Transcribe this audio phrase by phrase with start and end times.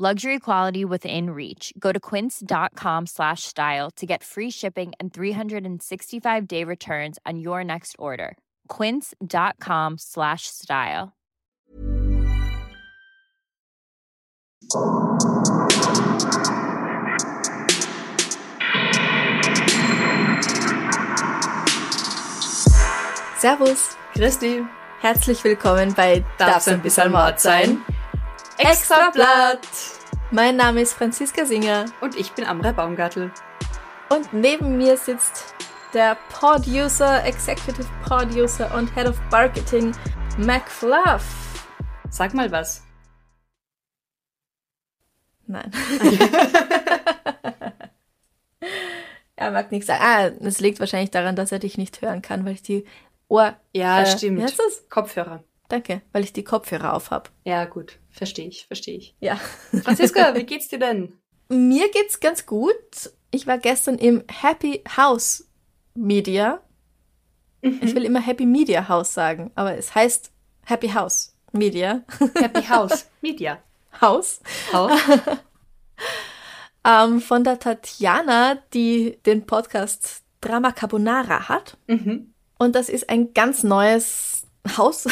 [0.00, 1.72] Luxury quality within reach.
[1.76, 7.64] Go to quince.com slash style to get free shipping and 365 day returns on your
[7.64, 8.36] next order.
[8.68, 11.14] Quince.com slash style.
[23.36, 24.64] Servus, Christi,
[25.00, 27.84] herzlich willkommen bei Darf's ein bisschen Mord sein?
[28.58, 29.60] Extra Blatt.
[30.32, 33.30] Mein Name ist Franziska Singer Und ich bin Amra Baumgartel.
[34.10, 35.54] und neben mir sitzt
[35.94, 39.94] der Producer, Executive Producer und Head of Marketing
[40.38, 41.24] McFluff.
[42.10, 42.82] Sag mal was.
[45.46, 45.70] Nein.
[49.36, 50.02] er mag nichts sagen.
[50.02, 52.84] Ah, es liegt wahrscheinlich daran, dass er dich nicht hören kann, weil ich die
[53.28, 53.56] Ohr...
[53.72, 54.38] Ja, äh, stimmt.
[54.38, 54.88] Wie heißt das?
[54.90, 55.44] Kopfhörer.
[55.68, 57.30] Danke, weil ich die Kopfhörer auf habe.
[57.44, 57.98] Ja, gut.
[58.18, 59.14] Verstehe ich, verstehe ich.
[59.20, 59.36] Ja.
[59.84, 61.12] Franziska, wie geht's dir denn?
[61.48, 62.74] Mir geht's ganz gut.
[63.30, 65.48] Ich war gestern im Happy House
[65.94, 66.60] Media.
[67.62, 70.32] Ich will immer Happy Media House sagen, aber es heißt
[70.64, 72.02] Happy House Media
[72.34, 73.62] Happy House Media.
[74.00, 74.40] House.
[74.72, 74.92] Haus.
[76.84, 81.76] Ähm, von der Tatjana, die den Podcast Drama Carbonara hat.
[81.88, 82.32] Mhm.
[82.56, 85.06] Und das ist ein ganz neues Haus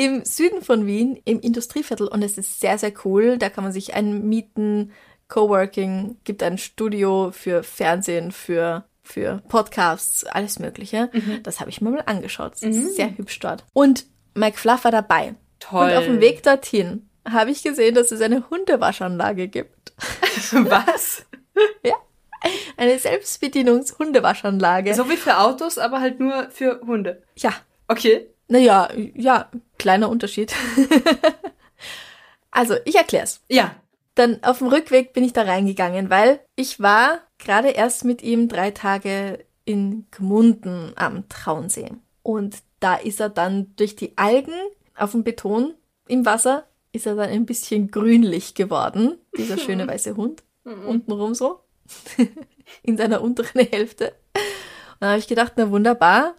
[0.00, 2.08] im Süden von Wien, im Industrieviertel.
[2.08, 3.36] Und es ist sehr, sehr cool.
[3.36, 4.92] Da kann man sich einmieten,
[5.28, 11.10] Coworking, gibt ein Studio für Fernsehen, für, für Podcasts, alles Mögliche.
[11.42, 12.54] Das habe ich mir mal angeschaut.
[12.54, 13.64] Es ist sehr hübsch dort.
[13.74, 15.34] Und Mike Fluff war dabei.
[15.58, 15.90] Toll.
[15.90, 19.92] Und auf dem Weg dorthin habe ich gesehen, dass es eine Hundewaschanlage gibt.
[20.52, 21.26] Was?
[22.78, 24.94] Eine Selbstbedienungs-Hundewaschanlage.
[24.94, 27.22] So wie für Autos, aber halt nur für Hunde.
[27.36, 27.52] ja,
[27.86, 28.28] Okay.
[28.50, 30.52] Naja, ja, kleiner Unterschied.
[32.50, 33.42] also, ich erklär's.
[33.48, 33.76] Ja.
[34.16, 38.48] Dann auf dem Rückweg bin ich da reingegangen, weil ich war gerade erst mit ihm
[38.48, 41.92] drei Tage in Gmunden am Traunsee.
[42.24, 44.52] Und da ist er dann durch die Algen
[44.96, 45.74] auf dem Beton
[46.08, 50.42] im Wasser, ist er dann ein bisschen grünlich geworden, dieser schöne weiße Hund.
[50.64, 51.60] Untenrum so.
[52.82, 54.06] in seiner unteren Hälfte.
[54.34, 56.34] Und dann habe ich gedacht, na wunderbar,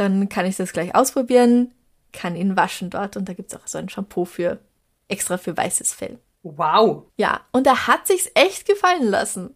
[0.00, 1.72] dann kann ich das gleich ausprobieren,
[2.12, 4.58] kann ihn waschen dort und da gibt's auch so ein Shampoo für
[5.08, 6.18] extra für weißes Fell.
[6.42, 7.04] Wow.
[7.18, 9.54] Ja, und er hat sich's echt gefallen lassen.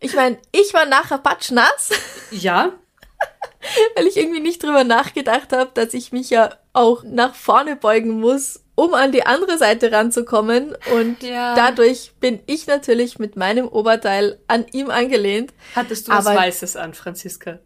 [0.00, 1.90] Ich meine, ich war nachher patschnass,
[2.30, 2.72] Ja.
[3.96, 8.20] weil ich irgendwie nicht drüber nachgedacht habe, dass ich mich ja auch nach vorne beugen
[8.20, 10.74] muss, um an die andere Seite ranzukommen.
[10.94, 11.54] Und Ja.
[11.54, 15.52] dadurch bin ich natürlich mit meinem Oberteil an ihm angelehnt.
[15.74, 17.58] Hattest du was Weißes an, Franziska?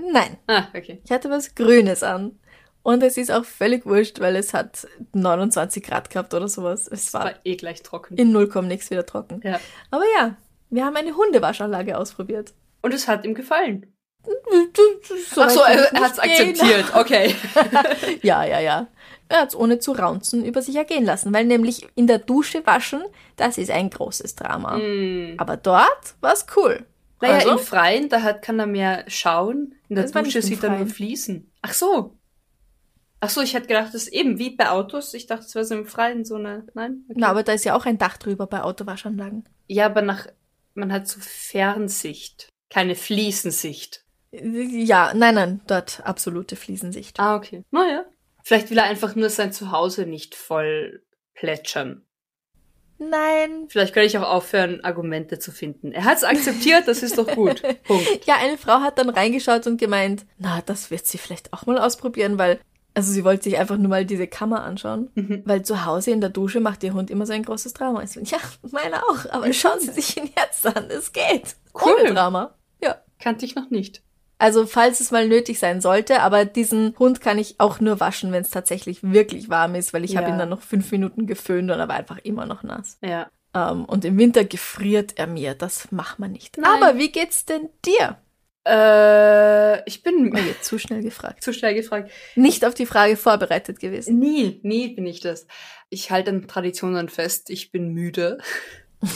[0.00, 1.00] Nein, Ah, okay.
[1.04, 2.38] Ich hatte was Grünes an.
[2.82, 6.86] Und es ist auch völlig wurscht, weil es hat 29 Grad gehabt oder sowas.
[6.86, 8.16] Es war War eh gleich trocken.
[8.16, 9.40] in 0, nix wieder trocken.
[9.42, 9.58] Ja.
[9.90, 10.36] Aber ja,
[10.70, 12.54] wir haben eine Hundewaschanlage ausprobiert.
[12.82, 13.92] Und es hat ihm gefallen.
[15.32, 16.30] So Ach so, er, er nicht gehen.
[16.30, 16.94] akzeptiert.
[16.94, 17.34] Okay.
[18.22, 18.86] Ja, ja, ja.
[19.28, 22.64] Er hat es ohne zu raunzen über sich ergehen lassen, weil nämlich in der Dusche
[22.66, 23.02] waschen,
[23.36, 24.76] das ist ein großes Drama.
[24.76, 25.34] Hm.
[25.38, 26.84] Aber dort war's cool.
[27.20, 29.74] Naja, also, im Freien, da hat, kann er mehr schauen.
[29.88, 31.50] In der Das Dusche sieht er nur fließen.
[31.62, 32.16] Ach so.
[33.20, 35.14] Ach so, ich hätte gedacht, das ist eben wie bei Autos.
[35.14, 36.66] Ich dachte, es wäre so im Freien so eine.
[36.74, 37.04] Nein?
[37.08, 37.18] Okay.
[37.20, 39.48] na, aber da ist ja auch ein Dach drüber bei Autowaschanlagen.
[39.66, 40.26] Ja, aber nach.
[40.74, 42.48] Man hat so Fernsicht.
[42.68, 44.04] Keine Fliesensicht.
[44.30, 47.18] Ja, nein, nein, dort absolute Fliesensicht.
[47.18, 47.64] Ah, okay.
[47.70, 48.04] Naja.
[48.42, 51.02] Vielleicht will er einfach nur sein Zuhause nicht voll
[51.34, 52.04] plätschern.
[52.98, 55.92] Nein, Vielleicht könnte ich auch aufhören, Argumente zu finden.
[55.92, 57.62] Er hat es akzeptiert, das ist doch gut.
[57.84, 58.24] Punkt.
[58.26, 61.78] Ja, eine Frau hat dann reingeschaut und gemeint, na, das wird sie vielleicht auch mal
[61.78, 62.58] ausprobieren, weil,
[62.94, 65.42] also sie wollte sich einfach nur mal diese Kammer anschauen, Mhm.
[65.44, 68.02] weil zu Hause in der Dusche macht ihr Hund immer so ein großes Drama.
[68.02, 68.38] Ich so, ja,
[68.70, 71.56] meiner auch, aber schauen Sie sich ihn jetzt an, es geht.
[71.74, 71.92] Cool.
[72.00, 72.54] Ohne Drama.
[72.82, 72.96] Ja.
[73.18, 74.02] Kannte ich noch nicht.
[74.38, 78.32] Also, falls es mal nötig sein sollte, aber diesen Hund kann ich auch nur waschen,
[78.32, 80.34] wenn es tatsächlich wirklich warm ist, weil ich habe Ja.
[80.34, 82.98] ihn dann noch fünf Minuten geföhnt und er war einfach immer noch nass.
[83.02, 83.30] Ja.
[83.54, 86.58] Ähm, und im Winter gefriert er mir, das macht man nicht.
[86.58, 86.70] Nein.
[86.82, 88.18] Aber wie geht's denn dir?
[88.68, 91.42] Äh, ich bin Oh, jetzt zu schnell gefragt.
[91.42, 92.10] zu schnell gefragt.
[92.34, 94.18] Nicht auf die Frage vorbereitet gewesen.
[94.18, 95.46] Nie, nie bin ich das.
[95.88, 97.48] Ich halte an Traditionen fest.
[97.48, 98.38] Ich bin müde.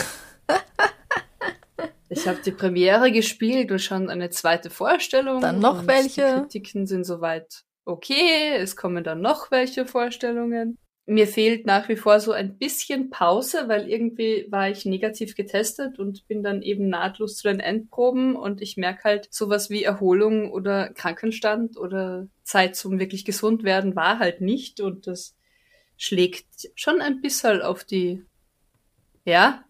[2.11, 5.41] Ich habe die Premiere gespielt und schon eine zweite Vorstellung.
[5.41, 6.23] Dann noch welche?
[6.23, 8.57] Die Kritiken sind soweit okay.
[8.57, 10.77] Es kommen dann noch welche Vorstellungen.
[11.07, 15.99] Mir fehlt nach wie vor so ein bisschen Pause, weil irgendwie war ich negativ getestet
[15.99, 20.51] und bin dann eben nahtlos zu den Endproben und ich merke halt, sowas wie Erholung
[20.51, 25.37] oder Krankenstand oder Zeit zum wirklich gesund werden war halt nicht und das
[25.97, 28.25] schlägt schon ein bisschen auf die,
[29.25, 29.65] ja,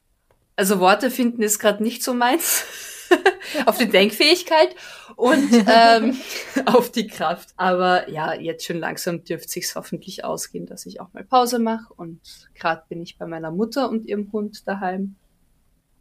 [0.60, 2.64] also Worte finden ist gerade nicht so meins.
[3.66, 4.76] auf die Denkfähigkeit
[5.16, 6.18] und ähm,
[6.66, 7.48] auf die Kraft.
[7.56, 11.94] Aber ja, jetzt schon langsam dürfte sich's hoffentlich ausgehen, dass ich auch mal Pause mache.
[11.94, 12.20] Und
[12.54, 15.16] gerade bin ich bei meiner Mutter und ihrem Hund daheim.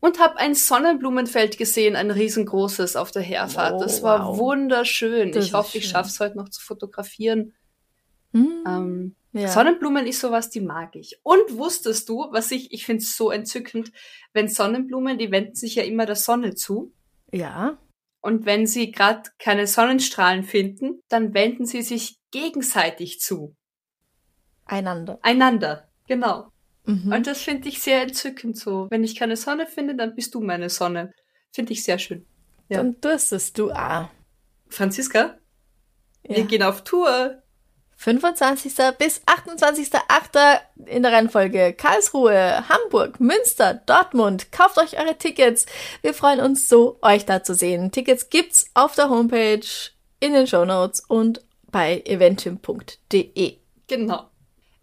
[0.02, 3.76] Und habe ein Sonnenblumenfeld gesehen, ein riesengroßes auf der Herfahrt.
[3.78, 4.38] Oh, das war wow.
[4.38, 5.32] wunderschön.
[5.32, 5.92] Das ich hoffe, ist ich schön.
[5.94, 7.54] schaff's heute noch zu fotografieren.
[8.34, 9.48] Hm, Ähm, ja.
[9.48, 11.20] Sonnenblumen ist sowas, die mag ich.
[11.24, 13.92] Und wusstest du, was ich, ich finde es so entzückend,
[14.34, 16.94] wenn Sonnenblumen, die wenden sich ja immer der Sonne zu.
[17.32, 17.78] ja.
[18.22, 23.56] Und wenn sie gerade keine Sonnenstrahlen finden, dann wenden sie sich gegenseitig zu.
[24.66, 25.20] Einander.
[25.22, 25.88] Einander.
[26.06, 26.52] Genau.
[26.86, 27.14] Mhm.
[27.14, 28.88] Und das finde ich sehr entzückend so.
[28.90, 31.14] Wenn ich keine Sonne finde, dann bist du meine Sonne.
[31.54, 32.26] Finde ich sehr schön.
[32.68, 32.78] Ja.
[32.80, 34.12] Dann durstest du ah.
[34.68, 35.38] Franziska,
[36.28, 36.36] Ja.
[36.36, 37.42] wir gehen auf Tour.
[38.00, 38.76] 25.
[38.98, 40.60] bis 28.8.
[40.86, 44.54] in der Reihenfolge Karlsruhe, Hamburg, Münster, Dortmund.
[44.54, 45.66] Kauft euch eure Tickets.
[46.02, 47.92] Wir freuen uns so, euch da zu sehen.
[47.92, 49.68] Tickets gibt's auf der Homepage,
[50.22, 51.42] in den Shownotes und
[51.72, 53.58] bei eventim.de.
[53.88, 54.30] Genau.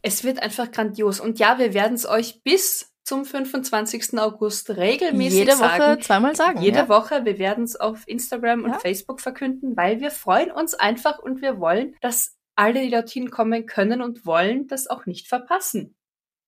[0.02, 1.18] Es wird einfach grandios.
[1.18, 4.18] Und ja, wir werden es euch bis zum 25.
[4.18, 6.02] August regelmäßig Jede Woche sagen.
[6.02, 6.60] zweimal sagen.
[6.60, 6.88] Jede ja?
[6.90, 7.24] Woche.
[7.24, 8.78] Wir werden es auf Instagram und Ja.
[8.78, 13.66] Facebook verkünden, weil wir freuen uns einfach und wir wollen, dass alle, die dorthin kommen
[13.66, 15.94] können und wollen, das auch nicht verpassen.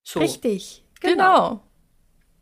[0.02, 0.20] So.
[0.20, 0.84] Richtig.
[1.00, 1.48] Genau.
[1.48, 1.62] Genau.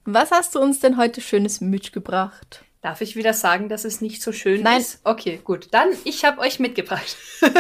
[0.05, 2.65] Was hast du uns denn heute Schönes mitgebracht?
[2.81, 4.81] Darf ich wieder sagen, dass es nicht so schön Nein.
[4.81, 5.01] ist?
[5.03, 5.69] Okay, gut.
[5.73, 7.17] Dann, ich habe euch mitgebracht.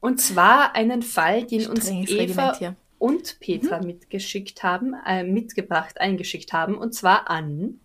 [0.00, 2.56] und zwar einen Fall, den uns Eva
[2.98, 3.86] und Petra Mhm.
[3.86, 7.80] mitgeschickt haben, äh, mitgebracht, eingeschickt haben, und zwar an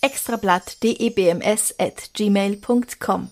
[0.00, 3.30] extrablatt.debms at gmail.com.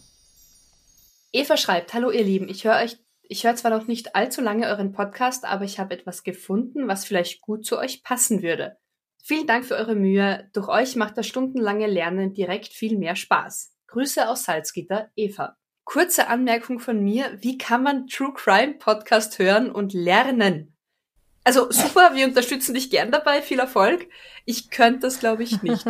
[1.36, 4.68] Eva schreibt, hallo ihr Lieben, ich höre euch, ich höre zwar noch nicht allzu lange
[4.68, 8.78] euren Podcast, aber ich habe etwas gefunden, was vielleicht gut zu euch passen würde.
[9.22, 10.48] Vielen Dank für eure Mühe.
[10.54, 13.74] Durch euch macht das stundenlange Lernen direkt viel mehr Spaß.
[13.88, 15.58] Grüße aus Salzgitter, Eva.
[15.84, 20.74] Kurze Anmerkung von mir, wie kann man True Crime Podcast hören und lernen?
[21.44, 24.08] Also super, wir unterstützen dich gern dabei, viel Erfolg.
[24.46, 25.84] Ich könnte das, glaube ich, nicht.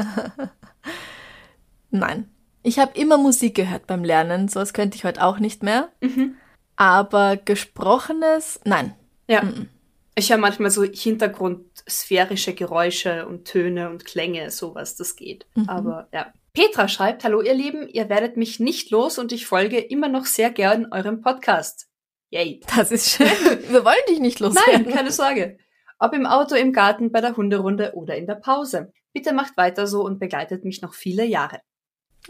[1.90, 2.35] Nein.
[2.66, 5.92] Ich habe immer Musik gehört beim Lernen, sowas könnte ich heute auch nicht mehr.
[6.00, 6.34] Mhm.
[6.74, 8.92] Aber gesprochenes, nein.
[9.28, 9.42] Ja.
[9.42, 9.68] Mhm.
[10.16, 15.46] Ich höre manchmal so hintergrundsphärische Geräusche und Töne und Klänge, sowas, das geht.
[15.54, 15.68] Mhm.
[15.68, 16.32] Aber ja.
[16.54, 20.26] Petra schreibt, hallo ihr Lieben, ihr werdet mich nicht los und ich folge immer noch
[20.26, 21.86] sehr gern eurem Podcast.
[22.30, 22.62] Yay.
[22.74, 23.28] Das ist schön.
[23.68, 24.82] Wir wollen dich nicht loswerden.
[24.86, 25.56] Nein, keine Sorge.
[26.00, 28.92] Ob im Auto, im Garten, bei der Hunderunde oder in der Pause.
[29.12, 31.60] Bitte macht weiter so und begleitet mich noch viele Jahre.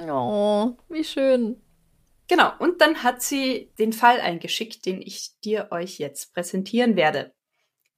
[0.00, 1.60] Oh, wie schön.
[2.28, 7.32] Genau, und dann hat sie den Fall eingeschickt, den ich dir euch jetzt präsentieren werde.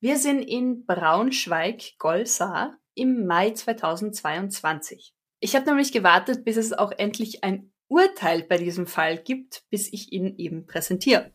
[0.00, 5.15] Wir sind in Braunschweig-Golsar im Mai 2022.
[5.41, 9.93] Ich habe nämlich gewartet, bis es auch endlich ein Urteil bei diesem Fall gibt, bis
[9.93, 11.33] ich ihn eben präsentiere.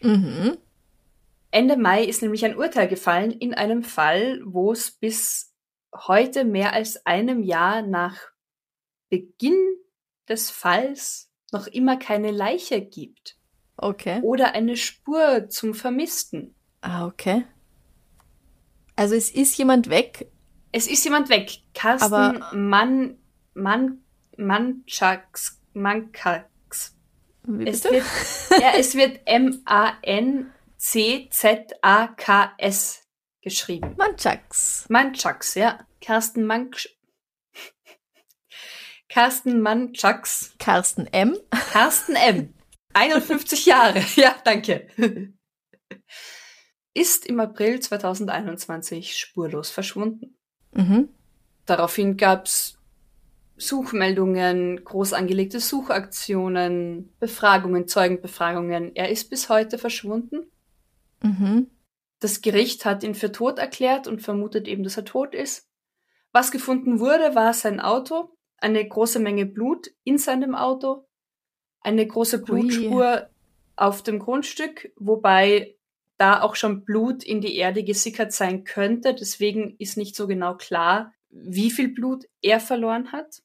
[0.00, 0.56] Mhm.
[1.50, 5.52] Ende Mai ist nämlich ein Urteil gefallen in einem Fall, wo es bis
[5.94, 8.16] heute mehr als einem Jahr nach
[9.08, 9.76] Beginn
[10.28, 13.36] des Falls noch immer keine Leiche gibt
[13.76, 14.20] Okay.
[14.22, 16.54] oder eine Spur zum Vermissten.
[16.80, 17.44] Ah, okay.
[18.96, 20.30] Also es ist jemand weg.
[20.72, 21.58] Es ist jemand weg.
[21.74, 23.18] Carsten Aber- Mann,
[23.54, 24.04] Mann,
[24.36, 26.96] Manchaks, Mankax.
[27.44, 27.94] Wie Es bitte?
[27.96, 28.04] wird,
[28.62, 29.20] ja, es wird
[31.74, 33.02] M-A-N-C-Z-A-K-S
[33.42, 33.94] geschrieben.
[33.96, 34.86] Manchaks.
[34.88, 35.78] Manchaks, ja.
[36.00, 36.93] Carsten Manch,
[39.14, 40.56] Carsten Manchaks.
[40.58, 41.38] Carsten M.
[41.70, 42.52] Carsten M.
[42.94, 44.00] 51 Jahre.
[44.16, 44.88] Ja, danke.
[46.94, 50.36] Ist im April 2021 spurlos verschwunden.
[50.72, 51.10] Mhm.
[51.64, 52.76] Daraufhin gab's
[53.56, 58.96] Suchmeldungen, groß angelegte Suchaktionen, Befragungen, Zeugenbefragungen.
[58.96, 60.50] Er ist bis heute verschwunden.
[61.22, 61.70] Mhm.
[62.18, 65.68] Das Gericht hat ihn für tot erklärt und vermutet eben, dass er tot ist.
[66.32, 68.33] Was gefunden wurde, war sein Auto,
[68.64, 71.06] eine große Menge Blut in seinem Auto,
[71.80, 73.28] eine große Blutspur
[73.76, 75.76] auf dem Grundstück, wobei
[76.16, 79.14] da auch schon Blut in die Erde gesickert sein könnte.
[79.14, 83.42] Deswegen ist nicht so genau klar, wie viel Blut er verloren hat.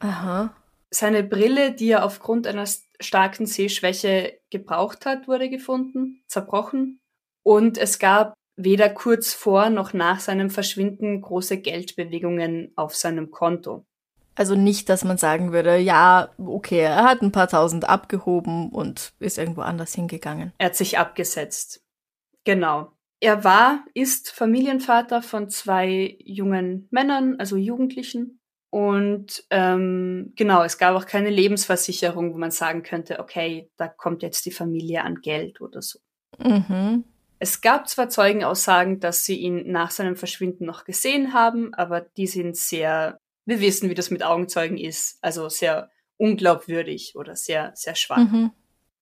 [0.00, 0.56] Aha.
[0.90, 2.66] Seine Brille, die er aufgrund einer
[2.98, 7.00] starken Sehschwäche gebraucht hat, wurde gefunden, zerbrochen.
[7.44, 13.86] Und es gab weder kurz vor noch nach seinem Verschwinden große Geldbewegungen auf seinem Konto.
[14.36, 19.14] Also nicht, dass man sagen würde, ja, okay, er hat ein paar tausend abgehoben und
[19.18, 20.52] ist irgendwo anders hingegangen.
[20.58, 21.82] Er hat sich abgesetzt.
[22.44, 22.92] Genau.
[23.18, 28.40] Er war, ist Familienvater von zwei jungen Männern, also Jugendlichen.
[28.68, 34.22] Und ähm, genau, es gab auch keine Lebensversicherung, wo man sagen könnte, okay, da kommt
[34.22, 35.98] jetzt die Familie an Geld oder so.
[36.38, 37.04] Mhm.
[37.38, 42.26] Es gab zwar Zeugenaussagen, dass sie ihn nach seinem Verschwinden noch gesehen haben, aber die
[42.26, 47.94] sind sehr, wir wissen, wie das mit Augenzeugen ist, also sehr unglaubwürdig oder sehr, sehr
[47.94, 48.18] schwach.
[48.18, 48.50] Mhm.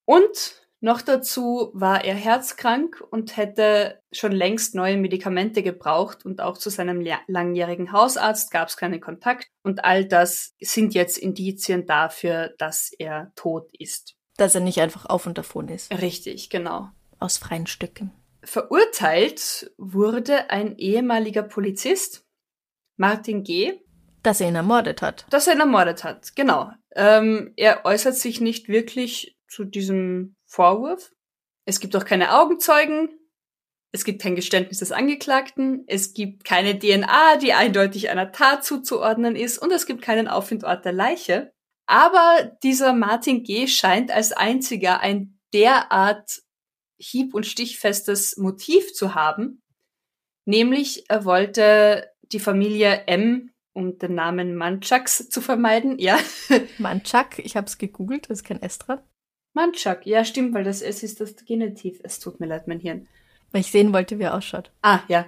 [0.05, 6.59] Und noch dazu war er herzkrank und hätte schon längst neue Medikamente gebraucht und auch
[6.59, 12.55] zu seinem langjährigen Hausarzt gab es keinen Kontakt und all das sind jetzt Indizien dafür,
[12.59, 14.15] dass er tot ist.
[14.37, 15.91] Dass er nicht einfach auf und davon ist.
[16.03, 16.91] Richtig, genau.
[17.19, 18.13] Aus freien Stücken.
[18.43, 22.27] Verurteilt wurde ein ehemaliger Polizist,
[22.99, 23.81] Martin G.,
[24.25, 25.27] dass er ihn ermordet hat.
[25.31, 26.73] Dass er ihn ermordet hat, genau.
[26.97, 31.13] Ähm, er äußert sich nicht wirklich zu diesem Vorwurf.
[31.67, 33.09] Es gibt auch keine Augenzeugen.
[33.93, 35.85] Es gibt kein Geständnis des Angeklagten.
[35.87, 39.59] Es gibt keine DNA, die eindeutig einer Tat zuzuordnen ist.
[39.59, 41.53] Und es gibt keinen Auffindort der Leiche.
[41.87, 43.69] Aber dieser Martin G.
[43.69, 46.43] scheint als einziger ein derart
[46.99, 49.63] hieb- und stichfestes Motiv zu haben.
[50.45, 56.19] Nämlich, er wollte die Familie M, um den Namen Manchaks zu vermeiden, ja.
[56.79, 59.01] Manchak, ich habe es gegoogelt, ist kein S dran.
[59.53, 62.01] Manchak, ja, stimmt, weil das S ist das Genitiv.
[62.03, 63.07] Es tut mir leid, mein Hirn.
[63.53, 64.73] Weil ich sehen wollte, wie er ausschaut.
[64.83, 65.27] Ah, ja.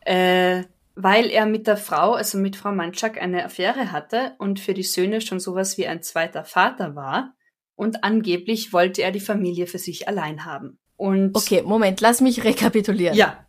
[0.00, 0.64] Äh,
[0.96, 4.82] weil er mit der Frau, also mit Frau Manchak, eine Affäre hatte und für die
[4.82, 7.34] Söhne schon sowas wie ein zweiter Vater war.
[7.76, 10.78] Und angeblich wollte er die Familie für sich allein haben.
[10.96, 13.16] Und Okay, Moment, lass mich rekapitulieren.
[13.16, 13.44] ja,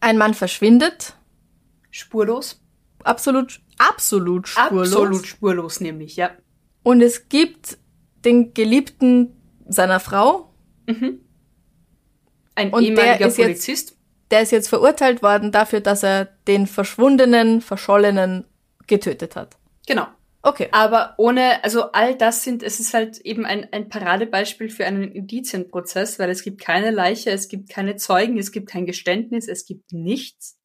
[0.00, 1.14] Ein Mann verschwindet.
[1.90, 2.60] spurlos.
[3.04, 4.92] Absolut, absolut spurlos.
[4.92, 6.30] Absolut spurlos, nämlich, ja.
[6.82, 7.78] Und es gibt
[8.24, 9.36] den Geliebten
[9.68, 10.46] seiner Frau,
[10.86, 11.20] Mhm.
[12.56, 13.96] Ein Und der ehemaliger ist jetzt- Polizist.
[14.30, 18.44] der ist jetzt verurteilt worden dafür, dass er den verschwundenen, verschollenen
[18.86, 19.56] getötet hat.
[19.86, 20.06] Genau.
[20.42, 20.68] Okay.
[20.72, 25.12] Aber ohne, also all das sind, es ist halt eben ein, ein Paradebeispiel für einen
[25.12, 29.66] Indizienprozess, weil es gibt keine Leiche, es gibt keine Zeugen, es gibt kein Geständnis, es
[29.66, 30.58] gibt nichts.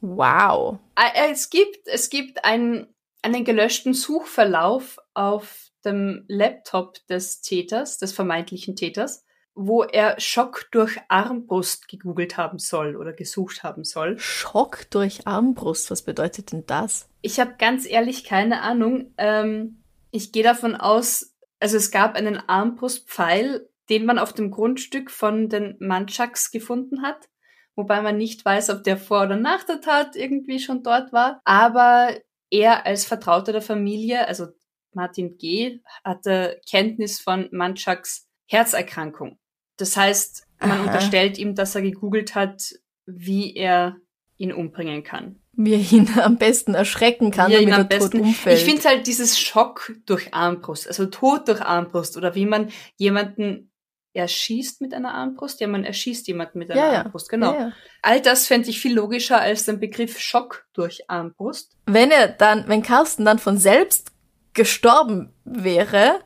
[0.00, 0.78] Wow.
[0.96, 2.86] Äh, Es gibt, es gibt einen,
[3.22, 9.24] einen gelöschten Suchverlauf auf dem Laptop des Täters, des vermeintlichen Täters,
[9.54, 14.18] wo er Schock durch Armbrust gegoogelt haben soll oder gesucht haben soll.
[14.18, 17.08] Schock durch Armbrust, was bedeutet denn das?
[17.22, 19.14] Ich habe ganz ehrlich keine Ahnung.
[19.16, 25.10] Ähm, ich gehe davon aus, also es gab einen Armbrustpfeil, den man auf dem Grundstück
[25.10, 27.28] von den Manchaks gefunden hat,
[27.76, 31.40] wobei man nicht weiß, ob der vor oder nach der Tat irgendwie schon dort war.
[31.44, 32.08] Aber
[32.50, 34.46] er als Vertrauter der Familie, also
[34.92, 39.38] Martin G., hatte Kenntnis von Manchaks Herzerkrankung.
[39.76, 40.84] Das heißt, man Aha.
[40.84, 42.72] unterstellt ihm, dass er gegoogelt hat,
[43.04, 43.96] wie er
[44.38, 45.40] ihn umbringen kann.
[45.52, 48.26] Wie er ihn am besten erschrecken kann, Wie er ihn damit am er tot besten.
[48.26, 48.58] umfällt.
[48.58, 53.70] Ich finde halt dieses Schock durch Armbrust, also Tod durch Armbrust oder wie man jemanden
[54.16, 55.60] erschießt mit einer Armbrust.
[55.60, 57.02] Ja, man erschießt jemanden mit einer ja.
[57.02, 57.52] Armbrust, genau.
[57.52, 57.72] Ja, ja.
[58.02, 61.76] All das fände ich viel logischer als den Begriff Schock durch Armbrust.
[61.86, 64.12] Wenn er dann, wenn Carsten dann von selbst
[64.54, 66.20] gestorben wäre,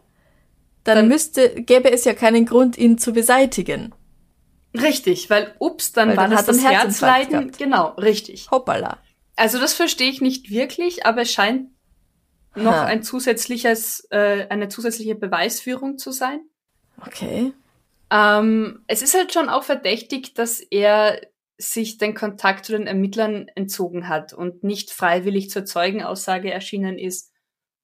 [0.84, 3.94] dann, Dann- müsste, gäbe es ja keinen Grund, ihn zu beseitigen.
[4.74, 7.30] Richtig, weil ups, dann Weil war dann das hat das Herzleiden.
[7.40, 7.58] gehabt.
[7.58, 8.48] Genau, richtig.
[8.50, 8.98] Hoppala.
[9.36, 11.70] Also das verstehe ich nicht wirklich, aber es scheint
[12.54, 12.84] noch Ha.
[12.84, 16.40] ein zusätzliches, äh, eine zusätzliche Beweisführung zu sein.
[17.04, 17.52] Okay.
[18.10, 21.20] Ähm, es ist halt schon auch verdächtig, dass er
[21.58, 27.32] sich den Kontakt zu den Ermittlern entzogen hat und nicht freiwillig zur Zeugenaussage erschienen ist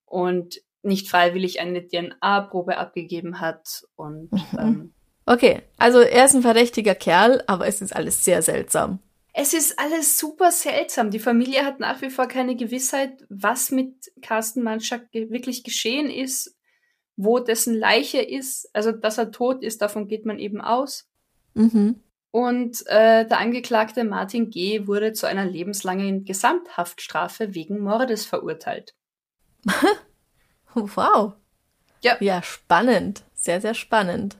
[0.07, 3.85] und nicht freiwillig eine DNA-Probe abgegeben hat.
[3.97, 4.59] Und Mhm.
[4.59, 4.93] ähm,
[5.29, 9.01] Okay, also er ist ein verdächtiger Kerl, aber es ist alles sehr seltsam.
[9.39, 11.11] es ist alles super seltsam.
[11.11, 16.56] Die Familie hat nach wie vor keine Gewissheit, was mit Carsten Manschak wirklich geschehen ist,
[17.17, 18.69] wo dessen Leiche ist.
[18.75, 21.09] Also, dass er tot ist, davon geht man eben aus.
[21.55, 22.01] Mhm.
[22.31, 24.87] Und äh, der Angeklagte Martin G.
[24.87, 28.95] wurde zu einer lebenslangen Gesamthaftstrafe wegen Mordes verurteilt.
[30.75, 31.33] Wow.
[32.03, 32.17] Ja.
[32.21, 33.23] Ja, spannend.
[33.35, 34.37] Sehr, sehr spannend.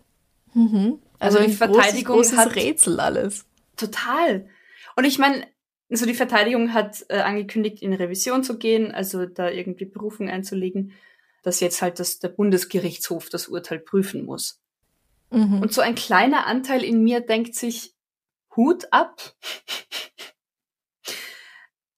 [0.55, 0.99] Mhm.
[1.19, 3.47] Also die ein Verteidigung großes, großes hat- Rätsel alles.
[3.77, 4.47] Total.
[4.97, 5.47] Und ich meine,
[5.91, 10.93] Also die Verteidigung hat äh, angekündigt, in Revision zu gehen, also da irgendwie Berufung einzulegen,
[11.47, 14.61] dass jetzt halt das, der Bundesgerichtshof das Urteil prüfen muss.
[15.31, 15.63] Mhm.
[15.63, 17.95] Und so ein kleiner Anteil in mir denkt sich,
[18.57, 19.37] Hut ab.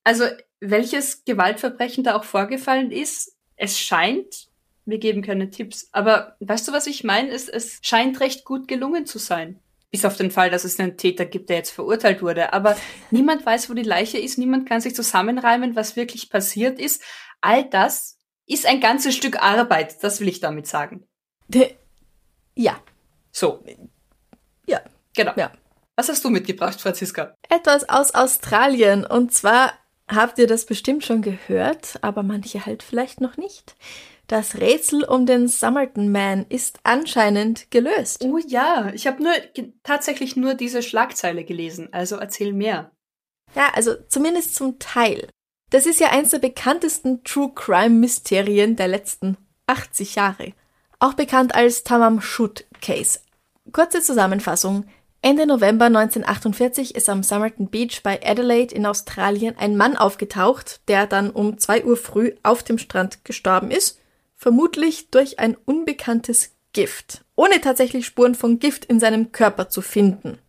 [0.03, 0.25] also
[0.59, 4.49] welches Gewaltverbrechen da auch vorgefallen ist, es scheint,
[4.85, 7.31] wir geben keine Tipps, aber weißt du, was ich meine?
[7.31, 9.59] Es, es scheint recht gut gelungen zu sein.
[9.89, 12.53] Bis auf den Fall, dass es einen Täter gibt, der jetzt verurteilt wurde.
[12.53, 12.77] Aber
[13.09, 17.01] niemand weiß, wo die Leiche ist, niemand kann sich zusammenreimen, was wirklich passiert ist.
[17.41, 18.18] All das
[18.49, 21.05] ist ein ganzes Stück Arbeit, das will ich damit sagen.
[22.55, 22.81] Ja.
[23.31, 23.63] So.
[24.65, 24.81] Ja.
[25.15, 25.33] Genau.
[25.37, 25.51] Ja.
[25.95, 27.35] Was hast du mitgebracht, Franziska?
[27.49, 29.05] Etwas aus Australien.
[29.05, 29.73] Und zwar
[30.07, 33.75] habt ihr das bestimmt schon gehört, aber manche halt vielleicht noch nicht.
[34.27, 38.23] Das Rätsel um den Summerton Man ist anscheinend gelöst.
[38.23, 39.33] Oh ja, ich habe nur
[39.83, 42.91] tatsächlich nur diese Schlagzeile gelesen, also erzähl mehr.
[43.55, 45.29] Ja, also zumindest zum Teil.
[45.69, 50.53] Das ist ja eins der bekanntesten True Crime Mysterien der letzten 80 Jahre.
[50.99, 53.19] Auch bekannt als Tamam Shud Case.
[53.71, 54.85] Kurze Zusammenfassung.
[55.21, 61.07] Ende November 1948 ist am Somerton Beach bei Adelaide in Australien ein Mann aufgetaucht, der
[61.07, 63.99] dann um 2 Uhr früh auf dem Strand gestorben ist
[64.39, 70.39] vermutlich durch ein unbekanntes Gift, ohne tatsächlich Spuren von Gift in seinem Körper zu finden.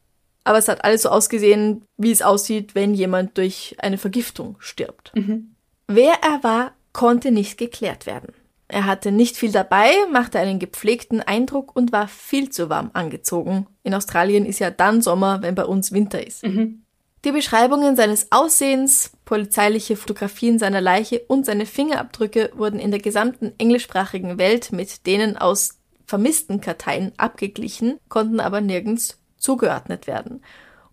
[0.50, 5.12] Aber es hat alles so ausgesehen, wie es aussieht, wenn jemand durch eine Vergiftung stirbt.
[5.14, 5.54] Mhm.
[5.86, 8.32] Wer er war, konnte nicht geklärt werden.
[8.66, 13.68] Er hatte nicht viel dabei, machte einen gepflegten Eindruck und war viel zu warm angezogen.
[13.84, 16.44] In Australien ist ja dann Sommer, wenn bei uns Winter ist.
[16.44, 16.82] Mhm.
[17.24, 23.52] Die Beschreibungen seines Aussehens, polizeiliche Fotografien seiner Leiche und seine Fingerabdrücke wurden in der gesamten
[23.58, 30.42] englischsprachigen Welt mit denen aus vermissten Karteien abgeglichen, konnten aber nirgends zugeordnet werden.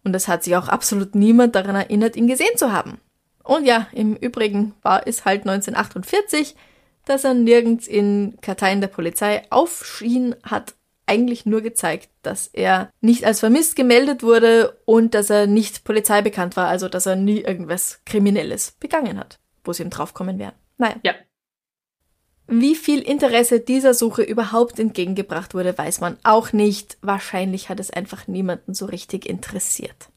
[0.04, 3.00] Und es hat sich auch absolut niemand daran erinnert, ihn gesehen zu haben.
[3.44, 6.56] Und ja, im Übrigen war es halt 1948,
[7.06, 13.26] dass er nirgends in Karteien der Polizei aufschien, hat eigentlich nur gezeigt, dass er nicht
[13.26, 17.40] als vermisst gemeldet wurde und dass er nicht Polizei bekannt war, also dass er nie
[17.40, 20.56] irgendwas Kriminelles begangen hat, wo sie ihm draufkommen werden.
[20.78, 20.98] Naja.
[21.04, 21.14] Ja.
[22.48, 26.98] Wie viel Interesse dieser Suche überhaupt entgegengebracht wurde, weiß man auch nicht.
[27.02, 30.10] Wahrscheinlich hat es einfach niemanden so richtig interessiert.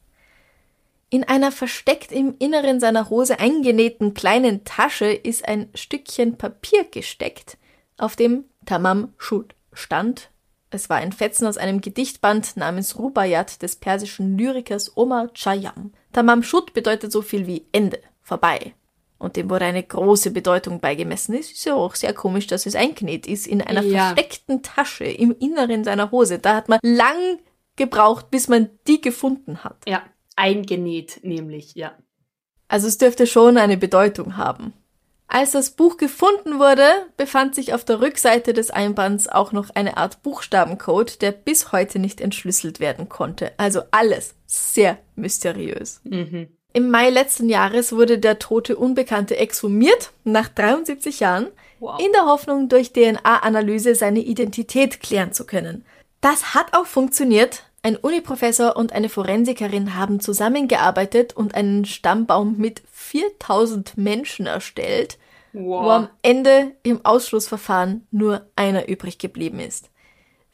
[1.09, 7.57] In einer versteckt im Inneren seiner Hose eingenähten kleinen Tasche ist ein Stückchen Papier gesteckt,
[7.97, 10.31] auf dem Tamam Shud stand
[10.73, 15.91] es war ein Fetzen aus einem Gedichtband namens Rubaiyat des persischen Lyrikers Omar Khayyam.
[16.13, 18.73] Tamam Shud bedeutet so viel wie Ende, vorbei.
[19.21, 21.35] Und dem wurde eine große Bedeutung beigemessen.
[21.35, 24.07] Es ist ja auch sehr komisch, dass es eingenäht ist in einer ja.
[24.07, 26.39] versteckten Tasche im Inneren seiner Hose.
[26.39, 27.37] Da hat man lang
[27.75, 29.77] gebraucht, bis man die gefunden hat.
[29.87, 30.01] Ja,
[30.35, 31.91] eingenäht nämlich, ja.
[32.67, 34.73] Also es dürfte schon eine Bedeutung haben.
[35.27, 39.97] Als das Buch gefunden wurde, befand sich auf der Rückseite des Einbands auch noch eine
[39.97, 43.51] Art Buchstabencode, der bis heute nicht entschlüsselt werden konnte.
[43.57, 46.01] Also alles sehr mysteriös.
[46.03, 46.49] Mhm.
[46.73, 51.47] Im Mai letzten Jahres wurde der tote Unbekannte exhumiert, nach 73 Jahren,
[51.79, 51.99] wow.
[51.99, 55.83] in der Hoffnung, durch DNA-Analyse seine Identität klären zu können.
[56.21, 57.63] Das hat auch funktioniert.
[57.83, 65.17] Ein Uniprofessor und eine Forensikerin haben zusammengearbeitet und einen Stammbaum mit 4000 Menschen erstellt,
[65.51, 65.83] wow.
[65.83, 69.90] wo am Ende im Ausschlussverfahren nur einer übrig geblieben ist.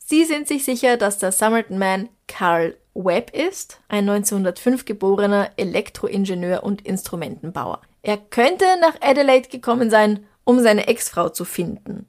[0.10, 6.64] Sie sind sich sicher, dass der Somerton Man Carl Webb ist, ein 1905 geborener Elektroingenieur
[6.64, 7.82] und Instrumentenbauer.
[8.04, 12.08] Er könnte nach Adelaide gekommen sein, um seine Ex-Frau zu finden.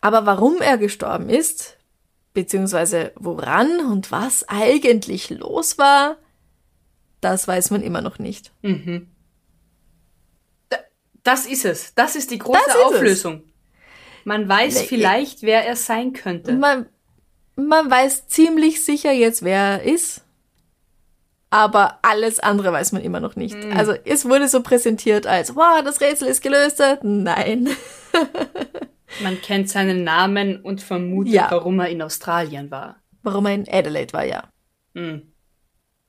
[0.00, 1.76] Aber warum er gestorben ist,
[2.32, 6.16] beziehungsweise woran und was eigentlich los war,
[7.20, 8.52] das weiß man immer noch nicht.
[8.62, 9.10] Mhm.
[11.22, 11.94] Das ist es.
[11.94, 13.42] Das ist die große ist Auflösung.
[13.44, 14.24] Es.
[14.24, 16.54] Man weiß vielleicht, wer er sein könnte.
[16.54, 16.86] Man,
[17.56, 20.22] man weiß ziemlich sicher jetzt, wer er ist.
[21.50, 23.54] Aber alles andere weiß man immer noch nicht.
[23.54, 23.76] Mhm.
[23.76, 26.82] Also es wurde so präsentiert als, wow, das Rätsel ist gelöst.
[27.02, 27.68] Nein.
[29.22, 31.46] Man kennt seinen Namen und vermutet, ja.
[31.50, 32.96] warum er in Australien war.
[33.22, 34.48] Warum er in Adelaide war, ja.
[34.94, 35.32] Mhm.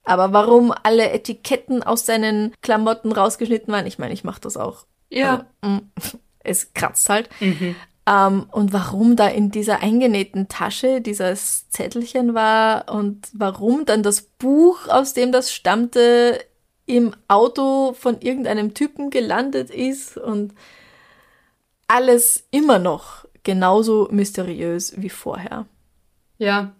[0.03, 4.85] Aber warum alle Etiketten aus seinen Klamotten rausgeschnitten waren, ich meine, ich mache das auch.
[5.09, 5.45] Ja.
[5.61, 5.91] Also, mm,
[6.39, 7.29] es kratzt halt.
[7.39, 7.75] Mhm.
[8.07, 14.21] Um, und warum da in dieser eingenähten Tasche dieses Zettelchen war und warum dann das
[14.21, 16.39] Buch, aus dem das stammte,
[16.85, 20.53] im Auto von irgendeinem Typen gelandet ist und
[21.87, 25.65] alles immer noch genauso mysteriös wie vorher.
[26.37, 26.75] Ja,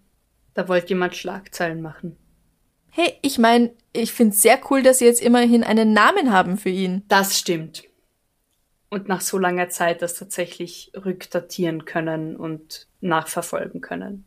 [0.54, 2.18] da wollte jemand Schlagzeilen machen.
[2.92, 6.58] Hey, ich meine, ich finde es sehr cool, dass sie jetzt immerhin einen Namen haben
[6.58, 7.04] für ihn.
[7.08, 7.84] Das stimmt.
[8.90, 14.26] Und nach so langer Zeit das tatsächlich rückdatieren können und nachverfolgen können.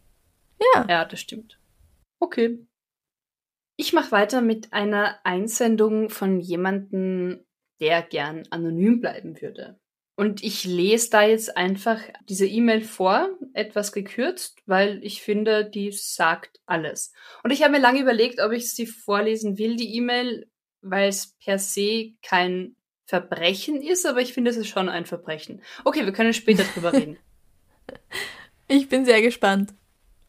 [0.74, 0.86] Ja.
[0.88, 1.58] Ja, das stimmt.
[2.18, 2.58] Okay.
[3.76, 7.44] Ich mache weiter mit einer Einsendung von jemandem,
[7.80, 9.78] der gern anonym bleiben würde.
[10.16, 15.92] Und ich lese da jetzt einfach diese E-Mail vor, etwas gekürzt, weil ich finde, die
[15.92, 17.12] sagt alles.
[17.44, 21.36] Und ich habe mir lange überlegt, ob ich sie vorlesen will, die E-Mail, weil es
[21.38, 22.74] per se kein
[23.08, 25.62] Verbrechen ist, aber ich finde, es ist schon ein Verbrechen.
[25.84, 27.16] Okay, wir können später drüber reden.
[28.68, 29.72] Ich bin sehr gespannt.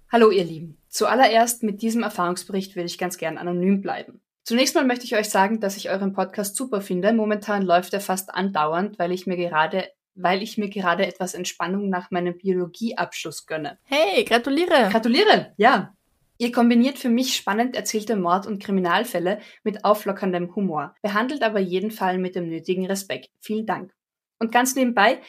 [0.10, 0.78] Hallo, ihr Lieben.
[0.88, 4.22] Zuallererst mit diesem Erfahrungsbericht will ich ganz gern anonym bleiben.
[4.46, 7.12] Zunächst mal möchte ich euch sagen, dass ich euren Podcast super finde.
[7.12, 9.90] Momentan läuft er fast andauernd, weil ich mir gerade
[10.22, 13.78] weil ich mir gerade etwas Entspannung nach meinem Biologieabschluss gönne.
[13.84, 14.90] Hey, gratuliere!
[14.92, 15.96] Gratuliere, ja.
[16.42, 21.92] Ihr kombiniert für mich spannend erzählte Mord- und Kriminalfälle mit auflockerndem Humor, behandelt aber jeden
[21.92, 23.30] Fall mit dem nötigen Respekt.
[23.42, 23.94] Vielen Dank.
[24.40, 25.20] Und ganz nebenbei,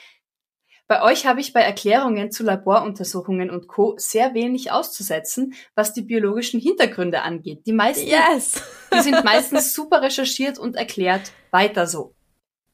[0.86, 3.94] bei euch habe ich bei Erklärungen zu Laboruntersuchungen und Co.
[3.96, 7.66] sehr wenig auszusetzen, was die biologischen Hintergründe angeht.
[7.66, 8.62] Die meisten, yes.
[8.94, 11.32] die sind meistens super recherchiert und erklärt.
[11.50, 12.14] Weiter so.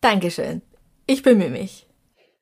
[0.03, 0.61] Dankeschön.
[1.07, 1.87] Ich bemühe mich.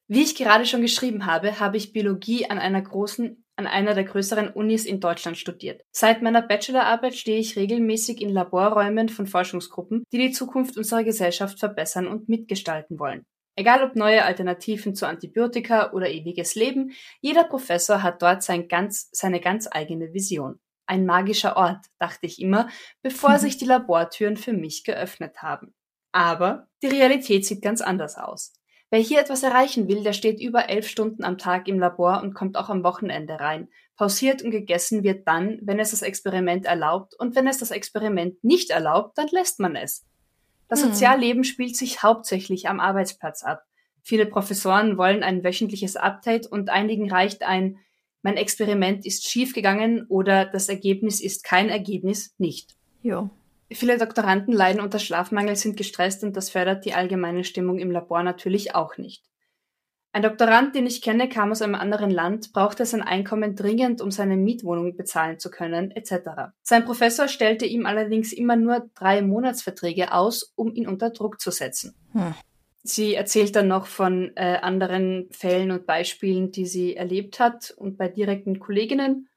[0.09, 4.05] Wie ich gerade schon geschrieben habe, habe ich Biologie an einer großen an einer der
[4.05, 5.83] größeren Unis in Deutschland studiert.
[5.93, 11.59] Seit meiner Bachelorarbeit stehe ich regelmäßig in Laborräumen von Forschungsgruppen, die die Zukunft unserer Gesellschaft
[11.61, 13.25] verbessern und mitgestalten wollen.
[13.57, 19.09] Egal ob neue Alternativen zu Antibiotika oder ewiges Leben, jeder Professor hat dort sein ganz,
[19.13, 20.59] seine ganz eigene Vision.
[20.87, 22.69] Ein magischer Ort, dachte ich immer,
[23.03, 25.73] bevor sich die Labortüren für mich geöffnet haben.
[26.13, 28.53] Aber die Realität sieht ganz anders aus.
[28.95, 32.33] Wer hier etwas erreichen will, der steht über elf Stunden am Tag im Labor und
[32.33, 33.67] kommt auch am Wochenende rein.
[33.97, 38.45] Pausiert und gegessen wird dann, wenn es das Experiment erlaubt, und wenn es das Experiment
[38.45, 40.07] nicht erlaubt, dann lässt man es.
[40.69, 40.91] Das hm.
[40.91, 43.65] Sozialleben spielt sich hauptsächlich am Arbeitsplatz ab.
[44.01, 47.81] Viele Professoren wollen ein wöchentliches Update und einigen reicht ein
[48.23, 52.77] mein Experiment ist schiefgegangen oder das Ergebnis ist kein Ergebnis nicht.
[53.03, 53.29] Jo.
[53.75, 58.23] Viele Doktoranden leiden unter Schlafmangel, sind gestresst und das fördert die allgemeine Stimmung im Labor
[58.23, 59.25] natürlich auch nicht.
[60.13, 64.13] Ein Doktorand, den ich kenne, kam aus einem anderen Land, brauchte sein Einkommen dringend, um
[64.13, 66.53] seine Mietwohnung bezahlen zu können, etc.
[66.63, 71.51] Sein Professor stellte ihm allerdings immer nur drei Monatsverträge aus, um ihn unter Druck zu
[71.51, 71.97] setzen.
[72.13, 72.33] Hm.
[72.85, 77.99] Sie erzählt dann noch von äh, anderen Fällen und Beispielen, die sie erlebt hat und
[77.99, 79.29] bei direkten Kolleginnen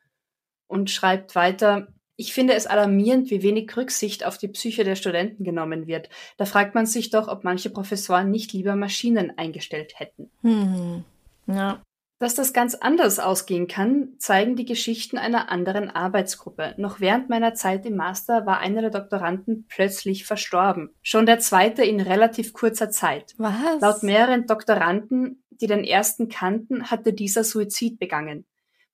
[0.67, 5.43] und schreibt weiter, ich finde es alarmierend, wie wenig Rücksicht auf die Psyche der Studenten
[5.43, 6.09] genommen wird.
[6.37, 10.31] Da fragt man sich doch, ob manche Professoren nicht lieber Maschinen eingestellt hätten.
[10.41, 11.03] Hm.
[11.45, 11.81] Ja.
[12.19, 16.73] Dass das ganz anders ausgehen kann, zeigen die Geschichten einer anderen Arbeitsgruppe.
[16.77, 20.89] Noch während meiner Zeit im Master war einer der Doktoranden plötzlich verstorben.
[21.03, 23.35] Schon der zweite in relativ kurzer Zeit.
[23.37, 23.79] Was?
[23.81, 28.47] Laut mehreren Doktoranden, die den ersten kannten, hatte dieser Suizid begangen.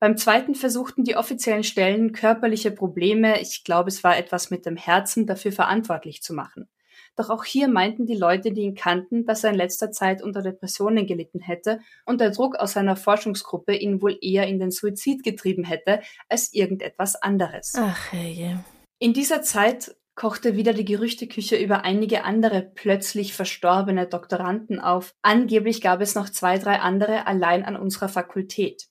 [0.03, 4.75] Beim zweiten versuchten die offiziellen Stellen körperliche Probleme, ich glaube es war etwas mit dem
[4.75, 6.67] Herzen, dafür verantwortlich zu machen.
[7.15, 10.41] Doch auch hier meinten die Leute, die ihn kannten, dass er in letzter Zeit unter
[10.41, 15.23] Depressionen gelitten hätte und der Druck aus seiner Forschungsgruppe ihn wohl eher in den Suizid
[15.23, 17.71] getrieben hätte als irgendetwas anderes.
[17.77, 18.57] Ach je.
[18.99, 25.15] In dieser Zeit kochte wieder die Gerüchteküche über einige andere plötzlich verstorbene Doktoranden auf.
[25.21, 28.89] Angeblich gab es noch zwei, drei andere allein an unserer Fakultät.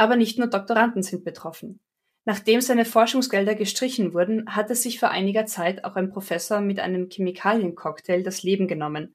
[0.00, 1.78] Aber nicht nur Doktoranden sind betroffen.
[2.24, 7.10] Nachdem seine Forschungsgelder gestrichen wurden, hatte sich vor einiger Zeit auch ein Professor mit einem
[7.10, 9.14] Chemikaliencocktail das Leben genommen.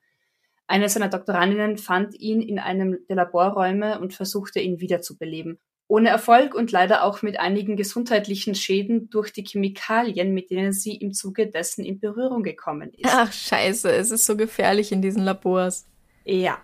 [0.67, 5.57] Eine seiner Doktorandinnen fand ihn in einem der Laborräume und versuchte ihn wiederzubeleben.
[5.87, 10.95] Ohne Erfolg und leider auch mit einigen gesundheitlichen Schäden durch die Chemikalien, mit denen sie
[10.97, 13.09] im Zuge dessen in Berührung gekommen ist.
[13.11, 15.87] Ach scheiße, es ist so gefährlich in diesen Labors.
[16.25, 16.59] Ja.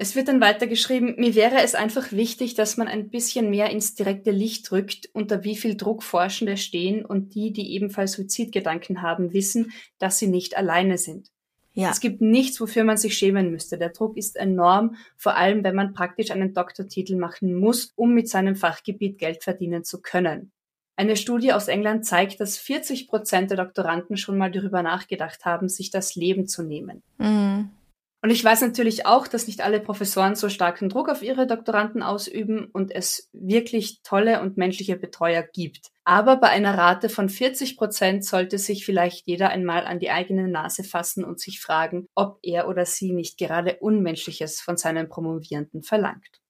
[0.00, 3.96] Es wird dann weitergeschrieben, mir wäre es einfach wichtig, dass man ein bisschen mehr ins
[3.96, 9.32] direkte Licht rückt, unter wie viel Druck Forschende stehen und die, die ebenfalls Suizidgedanken haben,
[9.32, 11.32] wissen, dass sie nicht alleine sind.
[11.74, 11.90] Ja.
[11.90, 13.76] Es gibt nichts, wofür man sich schämen müsste.
[13.76, 18.28] Der Druck ist enorm, vor allem wenn man praktisch einen Doktortitel machen muss, um mit
[18.28, 20.52] seinem Fachgebiet Geld verdienen zu können.
[20.94, 25.68] Eine Studie aus England zeigt, dass 40 Prozent der Doktoranden schon mal darüber nachgedacht haben,
[25.68, 27.02] sich das Leben zu nehmen.
[27.18, 27.70] Mhm.
[28.20, 32.02] Und ich weiß natürlich auch, dass nicht alle Professoren so starken Druck auf ihre Doktoranden
[32.02, 35.86] ausüben und es wirklich tolle und menschliche Betreuer gibt.
[36.04, 40.48] Aber bei einer Rate von 40 Prozent sollte sich vielleicht jeder einmal an die eigene
[40.48, 45.84] Nase fassen und sich fragen, ob er oder sie nicht gerade Unmenschliches von seinen Promovierenden
[45.84, 46.40] verlangt.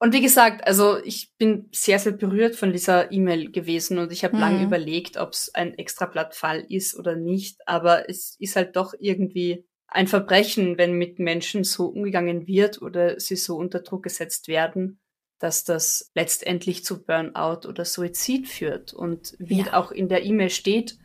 [0.00, 4.22] Und wie gesagt, also ich bin sehr, sehr berührt von dieser E-Mail gewesen und ich
[4.22, 4.40] habe mhm.
[4.40, 7.60] lange überlegt, ob es ein Extrablattfall ist oder nicht.
[7.64, 13.20] Aber es ist halt doch irgendwie ein Verbrechen, wenn mit Menschen so umgegangen wird oder
[13.20, 14.98] sie so unter Druck gesetzt werden,
[15.38, 18.92] dass das letztendlich zu Burnout oder Suizid führt.
[18.92, 19.74] Und wie ja.
[19.74, 20.98] auch in der E-Mail steht,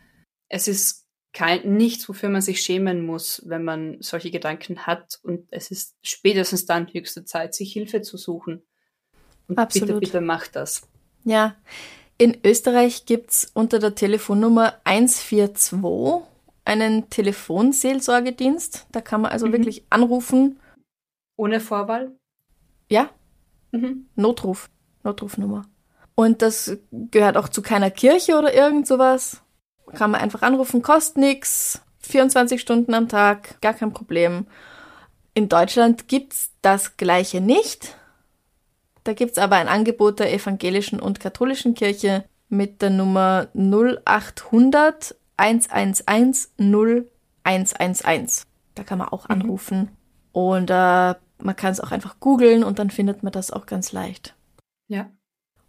[0.48, 5.20] es ist kein, nichts, wofür man sich schämen muss, wenn man solche Gedanken hat.
[5.24, 8.64] Und es ist spätestens dann höchste Zeit, sich Hilfe zu suchen.
[9.48, 9.88] Und Absolut.
[9.88, 10.88] bitte, bitte macht das.
[11.24, 11.56] Ja.
[12.18, 15.82] In Österreich gibt's unter der Telefonnummer 142
[16.70, 18.86] einen Telefonseelsorgedienst.
[18.92, 19.54] Da kann man also mhm.
[19.54, 20.60] wirklich anrufen.
[21.36, 22.12] Ohne Vorwahl?
[22.90, 23.10] Ja.
[23.72, 24.06] Mhm.
[24.16, 24.70] Notruf.
[25.04, 25.66] Notrufnummer.
[26.16, 29.42] Und das gehört auch zu keiner Kirche oder irgend sowas.
[29.94, 31.82] Kann man einfach anrufen, kostet nichts.
[32.02, 34.46] 24 Stunden am Tag, gar kein Problem.
[35.34, 37.96] In Deutschland gibt's das gleiche nicht.
[39.04, 46.50] Da gibt's aber ein Angebot der evangelischen und katholischen Kirche mit der Nummer 0800 111
[46.58, 48.46] 0111.
[48.76, 49.36] Da kann man auch mhm.
[49.36, 49.80] anrufen.
[49.80, 49.90] Mhm.
[50.32, 53.92] Und äh, man kann es auch einfach googeln und dann findet man das auch ganz
[53.92, 54.36] leicht.
[54.88, 55.10] Ja.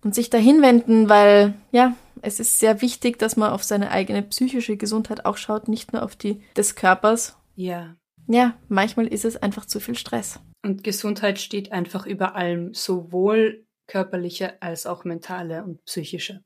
[0.03, 4.23] Und sich dahin wenden, weil, ja, es ist sehr wichtig, dass man auf seine eigene
[4.23, 7.37] psychische Gesundheit auch schaut, nicht nur auf die des Körpers.
[7.55, 7.97] Ja.
[8.27, 10.41] Ja, manchmal ist es einfach zu viel Stress.
[10.63, 16.43] Und Gesundheit steht einfach über allem, sowohl körperliche als auch mentale und psychische.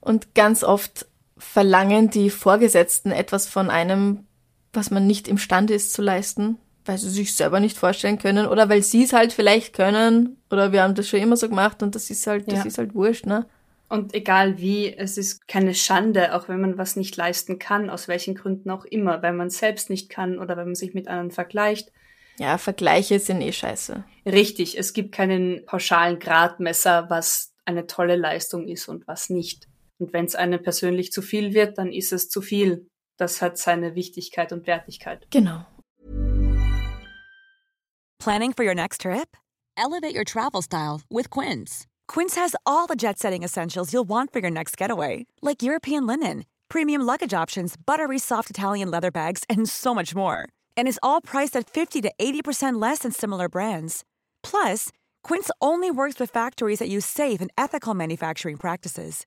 [0.00, 4.26] Und ganz oft verlangen die Vorgesetzten etwas von einem,
[4.72, 8.68] was man nicht imstande ist zu leisten, weil sie sich selber nicht vorstellen können oder
[8.68, 11.94] weil sie es halt vielleicht können oder wir haben das schon immer so gemacht und
[11.94, 12.64] das ist halt, das ja.
[12.64, 13.46] ist halt wurscht, ne?
[13.88, 18.08] Und egal wie, es ist keine Schande, auch wenn man was nicht leisten kann, aus
[18.08, 21.30] welchen Gründen auch immer, weil man selbst nicht kann oder wenn man sich mit anderen
[21.30, 21.92] vergleicht.
[22.38, 24.02] Ja, Vergleiche sind eh scheiße.
[24.26, 29.68] Richtig, es gibt keinen pauschalen Gradmesser, was eine tolle Leistung ist und was nicht.
[29.98, 32.88] Und wenn es einem persönlich zu viel wird, dann ist es zu viel.
[33.16, 35.26] Das hat seine Wichtigkeit und Wertigkeit.
[35.30, 35.66] Genau.
[38.18, 39.36] Planning for your next trip?
[39.76, 41.86] Elevate your travel style with Quince.
[42.08, 46.44] Quince has all the jet-setting essentials you'll want for your next getaway, like European linen,
[46.68, 50.48] premium luggage options, buttery soft Italian leather bags, and so much more.
[50.76, 54.02] And is all priced at 50 to 80% less than similar brands.
[54.42, 54.90] Plus,
[55.22, 59.26] Quince only works with factories that use safe and ethical manufacturing practices.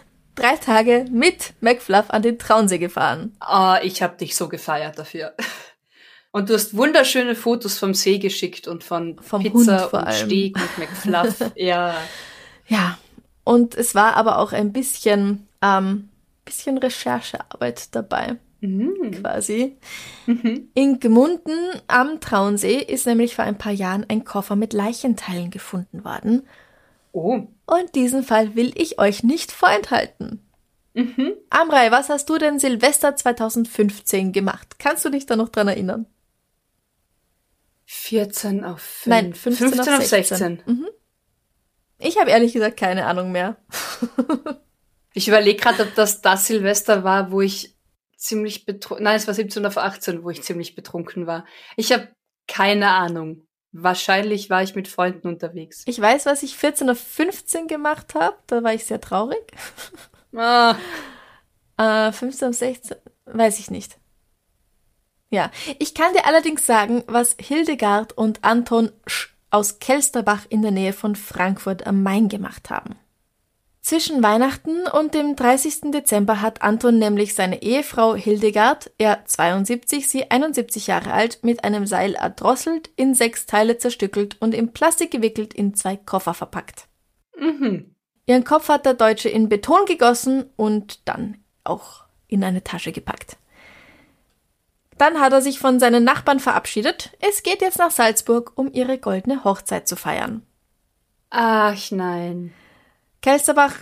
[0.35, 3.35] drei Tage mit McFluff an den Traunsee gefahren.
[3.39, 5.33] Ah, oh, ich hab dich so gefeiert dafür.
[6.31, 10.25] Und du hast wunderschöne Fotos vom See geschickt und von vom Pizza und allem.
[10.27, 11.51] Steg mit McFluff.
[11.55, 11.93] ja.
[12.67, 12.97] Ja.
[13.43, 16.07] Und es war aber auch ein bisschen, ähm,
[16.45, 18.37] bisschen Recherchearbeit dabei.
[18.61, 19.11] Mhm.
[19.11, 19.75] Quasi.
[20.25, 20.69] Mhm.
[20.73, 26.05] In Gmunden am Traunsee ist nämlich vor ein paar Jahren ein Koffer mit Leichenteilen gefunden
[26.05, 26.47] worden.
[27.11, 27.47] Oh.
[27.71, 30.45] Und diesen Fall will ich euch nicht vorenthalten.
[30.93, 31.35] Mhm.
[31.49, 34.77] Amrei, was hast du denn Silvester 2015 gemacht?
[34.77, 36.05] Kannst du dich da noch dran erinnern?
[37.85, 39.05] 14 auf 5.
[39.05, 40.37] Nein, 15, 15 auf 16.
[40.37, 40.63] 16.
[40.65, 40.89] Mhm.
[41.97, 43.55] Ich habe ehrlich gesagt keine Ahnung mehr.
[45.13, 47.77] ich überlege gerade, ob das das Silvester war, wo ich
[48.17, 51.45] ziemlich betrunken, nein, es war 17 auf 18, wo ich ziemlich betrunken war.
[51.77, 52.09] Ich habe
[52.47, 53.47] keine Ahnung.
[53.73, 55.83] Wahrscheinlich war ich mit Freunden unterwegs.
[55.85, 58.35] Ich weiß, was ich 14 auf 15 gemacht habe.
[58.47, 59.41] Da war ich sehr traurig.
[60.35, 60.75] Ah.
[61.77, 63.97] Äh, 15 auf 16, weiß ich nicht.
[65.31, 70.71] Ja, ich kann dir allerdings sagen, was Hildegard und Anton Sch aus Kelsterbach in der
[70.71, 72.97] Nähe von Frankfurt am Main gemacht haben.
[73.81, 75.91] Zwischen Weihnachten und dem 30.
[75.91, 81.87] Dezember hat Anton nämlich seine Ehefrau Hildegard, er 72, sie 71 Jahre alt, mit einem
[81.87, 86.87] Seil erdrosselt, in sechs Teile zerstückelt und in Plastik gewickelt in zwei Koffer verpackt.
[87.35, 87.95] Mhm.
[88.27, 93.37] Ihren Kopf hat der Deutsche in Beton gegossen und dann auch in eine Tasche gepackt.
[94.99, 97.17] Dann hat er sich von seinen Nachbarn verabschiedet.
[97.19, 100.43] Es geht jetzt nach Salzburg, um ihre goldene Hochzeit zu feiern.
[101.31, 102.53] Ach nein.
[103.21, 103.75] Kelsterbach,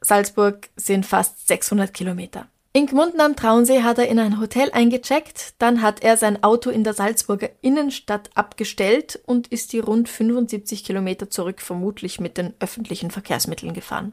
[0.00, 2.46] Salzburg sind fast 600 Kilometer.
[2.72, 6.70] In Gmunden am Traunsee hat er in ein Hotel eingecheckt, dann hat er sein Auto
[6.70, 12.54] in der Salzburger Innenstadt abgestellt und ist die rund 75 Kilometer zurück vermutlich mit den
[12.60, 14.12] öffentlichen Verkehrsmitteln gefahren.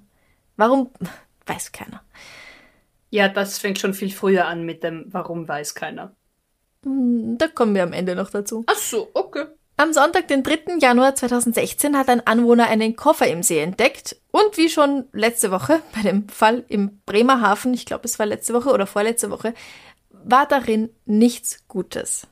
[0.56, 0.90] Warum,
[1.46, 2.02] weiß keiner.
[3.12, 6.16] Ja, das fängt schon viel früher an mit dem Warum weiß keiner.
[6.84, 8.64] Hm, Da kommen wir am Ende noch dazu.
[8.66, 9.46] Ach so, okay.
[9.80, 10.80] Am Sonntag, den 3.
[10.80, 15.84] Januar 2016, hat ein Anwohner einen Koffer im See entdeckt und wie schon letzte Woche
[15.96, 19.54] bei dem Fall im Bremerhaven, ich glaube es war letzte Woche oder vorletzte Woche,
[20.10, 22.26] war darin nichts Gutes.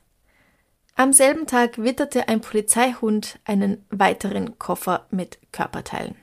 [0.96, 6.16] Am selben Tag witterte ein Polizeihund einen weiteren Koffer mit Körperteilen.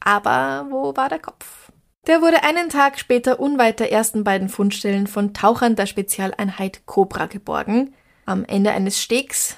[0.00, 1.70] Aber wo war der Kopf?
[2.08, 7.26] Der wurde einen Tag später unweit der ersten beiden Fundstellen von Tauchern der Spezialeinheit Cobra
[7.26, 7.94] geborgen,
[8.26, 9.56] am Ende eines Stegs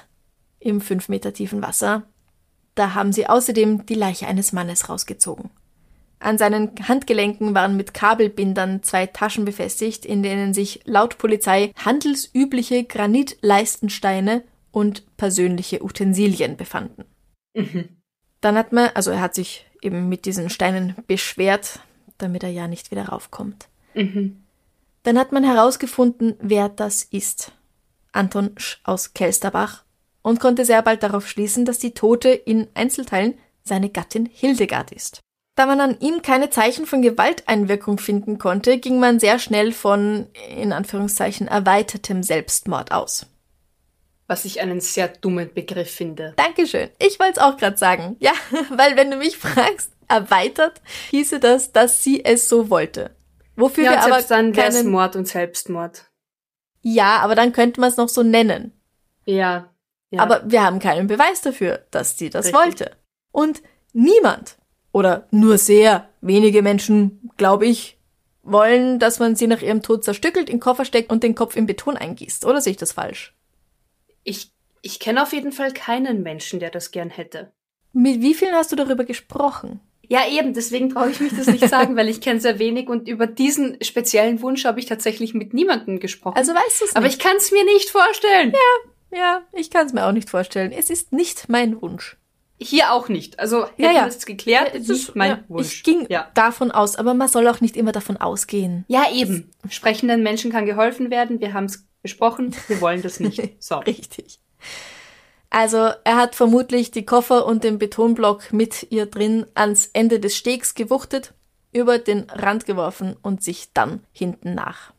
[0.59, 2.03] im fünf Meter tiefen Wasser.
[2.75, 5.51] Da haben sie außerdem die Leiche eines Mannes rausgezogen.
[6.19, 12.85] An seinen Handgelenken waren mit Kabelbindern zwei Taschen befestigt, in denen sich laut Polizei handelsübliche
[12.85, 17.03] Granitleistensteine und persönliche Utensilien befanden.
[18.39, 21.81] Dann hat man, also er hat sich eben mit diesen Steinen beschwert,
[22.17, 23.67] damit er ja nicht wieder raufkommt.
[25.03, 27.51] Dann hat man herausgefunden, wer das ist.
[28.13, 29.83] Anton Sch aus Kelsterbach
[30.21, 35.19] und konnte sehr bald darauf schließen, dass die Tote in Einzelteilen seine Gattin Hildegard ist.
[35.55, 40.27] Da man an ihm keine Zeichen von Gewalteinwirkung finden konnte, ging man sehr schnell von,
[40.49, 43.27] in Anführungszeichen, erweitertem Selbstmord aus.
[44.25, 46.33] Was ich einen sehr dummen Begriff finde.
[46.37, 46.89] Dankeschön.
[46.97, 48.15] Ich wollte es auch gerade sagen.
[48.19, 48.31] Ja,
[48.71, 53.11] weil wenn du mich fragst, erweitert, hieße das, dass sie es so wollte.
[53.55, 54.89] Wofür Ja, wir aber dann keinen...
[54.89, 56.05] Mord und Selbstmord.
[56.83, 58.71] Ja, aber dann könnte man es noch so nennen.
[59.25, 59.69] Ja.
[60.11, 60.21] ja.
[60.21, 62.61] Aber wir haben keinen Beweis dafür, dass sie das Richtig.
[62.61, 62.91] wollte.
[63.31, 64.57] Und niemand
[64.91, 67.97] oder nur sehr wenige Menschen, glaube ich,
[68.43, 71.55] wollen, dass man sie nach ihrem Tod zerstückelt, in den Koffer steckt und den Kopf
[71.55, 72.45] in Beton eingießt.
[72.45, 73.33] Oder sehe ich das falsch?
[74.23, 77.51] ich, ich kenne auf jeden Fall keinen Menschen, der das gern hätte.
[77.91, 79.79] Mit wie vielen hast du darüber gesprochen?
[80.13, 83.07] Ja, eben, deswegen brauche ich mich das nicht sagen, weil ich kenne sehr wenig und
[83.07, 86.37] über diesen speziellen Wunsch habe ich tatsächlich mit niemandem gesprochen.
[86.37, 88.53] Also weißt du es Aber ich kann es mir nicht vorstellen.
[89.11, 90.71] ja, ich kann es mir auch nicht vorstellen.
[90.71, 92.15] Es ist nicht mein Wunsch.
[92.61, 93.39] Hier auch nicht.
[93.39, 94.01] Also hätten Ja, ja.
[94.01, 95.77] wir das geklärt, ist es mein ja, Wunsch.
[95.77, 96.29] Ich ging ja.
[96.35, 98.85] davon aus, aber man soll auch nicht immer davon ausgehen.
[98.89, 99.49] ja, eben.
[99.67, 101.39] Sprechenden Menschen kann geholfen werden.
[101.39, 102.55] Wir haben es besprochen.
[102.67, 103.41] Wir wollen das nicht.
[103.59, 103.77] So.
[103.77, 104.39] Richtig.
[105.53, 110.35] Also er hat vermutlich die Koffer und den Betonblock mit ihr drin ans Ende des
[110.35, 111.35] Stegs gewuchtet,
[111.71, 114.93] über den Rand geworfen und sich dann hinten nach.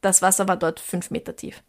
[0.00, 1.62] Das Wasser war dort fünf Meter tief.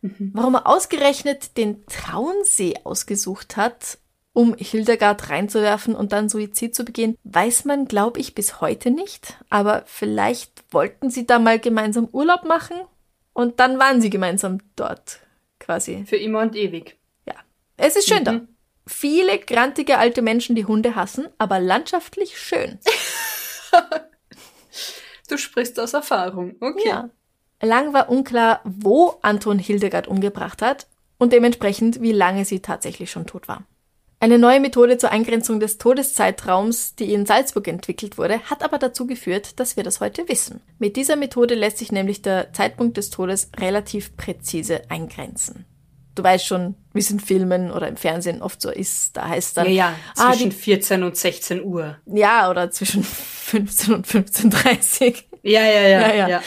[0.00, 3.98] Warum er ausgerechnet den Traunsee ausgesucht hat,
[4.32, 9.42] um Hildegard reinzuwerfen und dann Suizid zu begehen, weiß man, glaube ich, bis heute nicht.
[9.50, 12.76] Aber vielleicht wollten sie da mal gemeinsam Urlaub machen
[13.32, 15.18] und dann waren sie gemeinsam dort
[15.58, 16.04] quasi.
[16.06, 16.96] Für immer und ewig.
[17.76, 18.24] Es ist schön Mhm.
[18.24, 18.40] da.
[18.86, 22.78] Viele grantige alte Menschen, die Hunde hassen, aber landschaftlich schön.
[25.28, 26.56] Du sprichst aus Erfahrung.
[26.60, 26.88] Okay.
[26.88, 27.08] Ja.
[27.62, 33.26] Lang war unklar, wo Anton Hildegard umgebracht hat und dementsprechend, wie lange sie tatsächlich schon
[33.26, 33.62] tot war.
[34.20, 39.06] Eine neue Methode zur Eingrenzung des Todeszeitraums, die in Salzburg entwickelt wurde, hat aber dazu
[39.06, 40.60] geführt, dass wir das heute wissen.
[40.78, 45.64] Mit dieser Methode lässt sich nämlich der Zeitpunkt des Todes relativ präzise eingrenzen.
[46.14, 49.16] Du weißt schon, wie es in Filmen oder im Fernsehen oft so ist.
[49.16, 51.96] Da heißt Ja, dann, ja, ah, zwischen die, 14 und 16 Uhr.
[52.06, 56.14] ja, oder zwischen 15 und 15.30 Ja, ja, ja.
[56.14, 56.42] Ja, ja.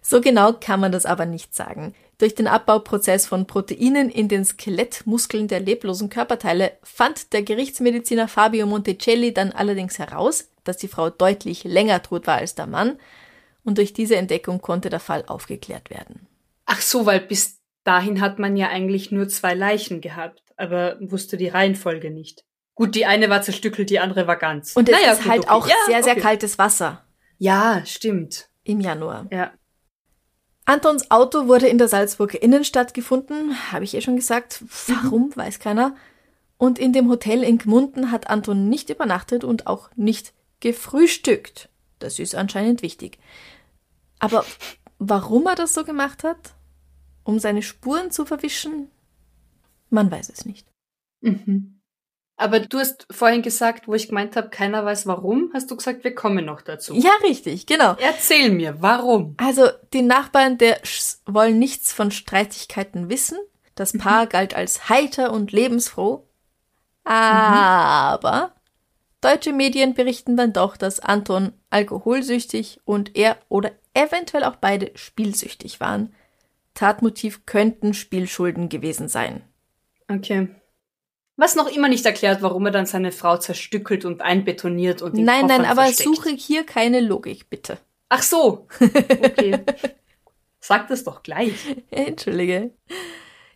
[0.00, 1.94] So genau kann man das aber nicht sagen.
[2.18, 8.66] Durch den Abbauprozess von Proteinen in den Skelettmuskeln der leblosen Körperteile fand der Gerichtsmediziner Fabio
[8.66, 12.98] Monticelli dann allerdings heraus, dass die Frau deutlich länger tot war als der Mann,
[13.64, 16.26] und durch diese Entdeckung konnte der Fall aufgeklärt werden.
[16.66, 21.36] Ach so, weil bis dahin hat man ja eigentlich nur zwei Leichen gehabt, aber wusste
[21.36, 22.44] die Reihenfolge nicht.
[22.74, 24.74] Gut, die eine war zerstückelt, die andere war ganz.
[24.74, 25.50] Und es Naja, ist gut, halt okay.
[25.50, 26.22] auch Ja, sehr, sehr okay.
[26.22, 27.04] kaltes Wasser
[27.38, 28.48] Ja, stimmt.
[28.64, 29.26] im Januar.
[29.30, 29.52] Ja.
[30.64, 34.62] Antons Auto wurde in der Salzburger Innenstadt gefunden, habe ich eh schon gesagt.
[34.86, 35.96] Warum, weiß keiner.
[36.56, 41.68] Und in dem Hotel in Gmunden hat Anton nicht übernachtet und auch nicht gefrühstückt.
[41.98, 43.18] Das ist anscheinend wichtig.
[44.20, 44.44] Aber
[44.98, 46.54] warum er das so gemacht hat?
[47.24, 48.90] Um seine Spuren zu verwischen?
[49.90, 50.66] Man weiß es nicht.
[51.20, 51.80] Mhm.
[52.36, 56.02] Aber du hast vorhin gesagt, wo ich gemeint habe, keiner weiß warum, hast du gesagt,
[56.02, 56.94] wir kommen noch dazu.
[56.94, 57.94] Ja, richtig, genau.
[58.00, 59.34] Erzähl mir, warum?
[59.36, 63.38] Also, die Nachbarn der Schs wollen nichts von Streitigkeiten wissen.
[63.74, 66.26] Das Paar galt als heiter und lebensfroh.
[67.04, 68.54] Aber
[69.20, 75.80] deutsche Medien berichten dann doch, dass Anton alkoholsüchtig und er oder eventuell auch beide spielsüchtig
[75.80, 76.14] waren.
[76.74, 79.42] Tatmotiv könnten Spielschulden gewesen sein.
[80.08, 80.48] Okay.
[81.36, 85.24] Was noch immer nicht erklärt, warum er dann seine Frau zerstückelt und einbetoniert und in
[85.24, 86.16] Nein, nein, Koffern aber versteckt.
[86.16, 87.78] suche hier keine Logik, bitte.
[88.08, 88.68] Ach so.
[88.80, 89.60] Okay.
[90.60, 91.54] Sag das doch gleich.
[91.90, 92.70] Entschuldige.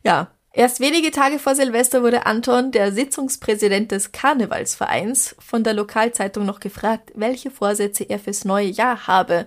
[0.03, 6.45] Ja, erst wenige Tage vor Silvester wurde Anton, der Sitzungspräsident des Karnevalsvereins, von der Lokalzeitung
[6.45, 9.47] noch gefragt, welche Vorsätze er fürs neue Jahr habe.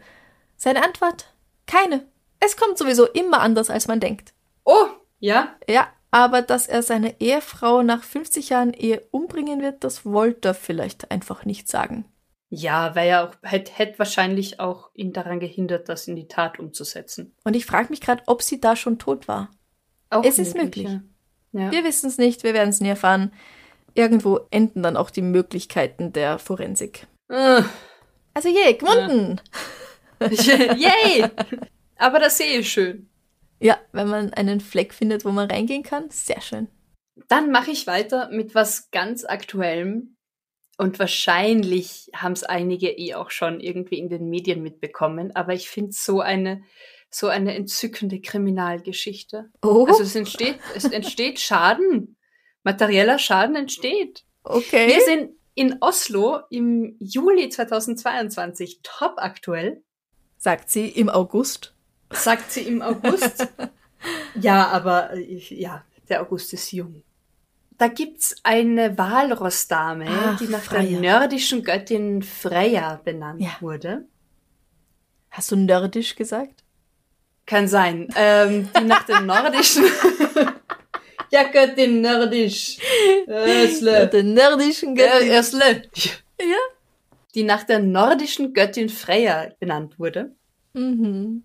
[0.55, 1.34] Seine Antwort?
[1.67, 2.05] Keine.
[2.39, 4.33] Es kommt sowieso immer anders, als man denkt.
[4.63, 4.87] Oh,
[5.19, 5.55] ja.
[5.67, 10.53] Ja, aber dass er seine Ehefrau nach 50 Jahren Ehe umbringen wird, das wollte er
[10.53, 12.05] vielleicht einfach nicht sagen.
[12.49, 16.57] Ja, weil er auch hätte hätt wahrscheinlich auch ihn daran gehindert, das in die Tat
[16.57, 17.35] umzusetzen.
[17.43, 19.51] Und ich frage mich gerade, ob sie da schon tot war.
[20.09, 20.87] Auch Es ist möglich.
[20.87, 21.01] Ja.
[21.51, 21.71] Ja.
[21.71, 23.31] Wir wissen es nicht, wir werden es nie erfahren.
[23.93, 27.07] Irgendwo enden dann auch die Möglichkeiten der Forensik.
[27.27, 27.61] Äh,
[28.33, 29.41] Also je, gewunden!
[30.21, 31.25] Yay!
[31.99, 33.09] Aber der See ist schön.
[33.59, 36.69] Ja, wenn man einen Fleck findet, wo man reingehen kann, sehr schön.
[37.27, 40.15] Dann mache ich weiter mit was ganz Aktuellem.
[40.77, 45.35] Und wahrscheinlich haben es einige eh auch schon irgendwie in den Medien mitbekommen.
[45.35, 46.63] Aber ich finde so eine,
[47.09, 49.51] so eine entzückende Kriminalgeschichte.
[49.61, 52.15] Oh, Also es entsteht, es entsteht Schaden.
[52.63, 54.23] Materieller Schaden entsteht.
[54.43, 54.87] okay.
[54.87, 59.83] Wir sind in Oslo im Juli 2022 top aktuell,
[60.37, 61.75] sagt sie im August.
[62.12, 63.47] Sagt sie im August.
[64.36, 67.03] ja, aber äh, ja, der August ist jung.
[67.78, 70.99] Da gibt's eine Walrossdame, Ach, die nach Freya.
[70.99, 73.51] der nordischen Göttin Freya benannt Ja.
[73.62, 74.05] wurde.
[75.32, 76.64] Hast du nerdisch gesagt?
[77.45, 78.07] Kann sein.
[78.16, 79.86] Ähm, die nach der nordischen.
[81.32, 82.78] ja, Göttin nordisch.
[83.28, 84.07] Ösle.
[84.07, 85.32] Der nerdischen Äh, Göttin.
[85.32, 85.82] Ösle.
[86.39, 86.57] Ja.
[87.36, 90.32] Die nach der nordischen Göttin Freya benannt wurde.
[90.74, 91.43] Mhm.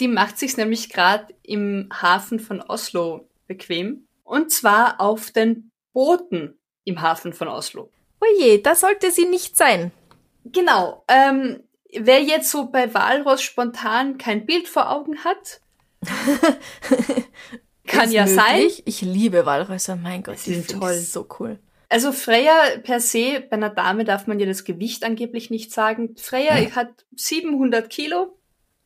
[0.00, 4.06] Die macht sich nämlich gerade im Hafen von Oslo bequem.
[4.24, 7.90] Und zwar auf den Booten im Hafen von Oslo.
[8.20, 9.92] Oje, da sollte sie nicht sein.
[10.44, 11.04] Genau.
[11.08, 15.60] Ähm, wer jetzt so bei Walross spontan kein Bild vor Augen hat,
[17.86, 18.56] kann Ist ja sein.
[18.56, 18.82] möglich.
[18.86, 20.94] Ich liebe Walrösser, mein Gott, Die sind toll.
[20.94, 21.58] So cool.
[21.88, 26.14] Also Freya per se, bei einer Dame darf man ja das Gewicht angeblich nicht sagen.
[26.16, 28.38] Freya hat 700 Kilo,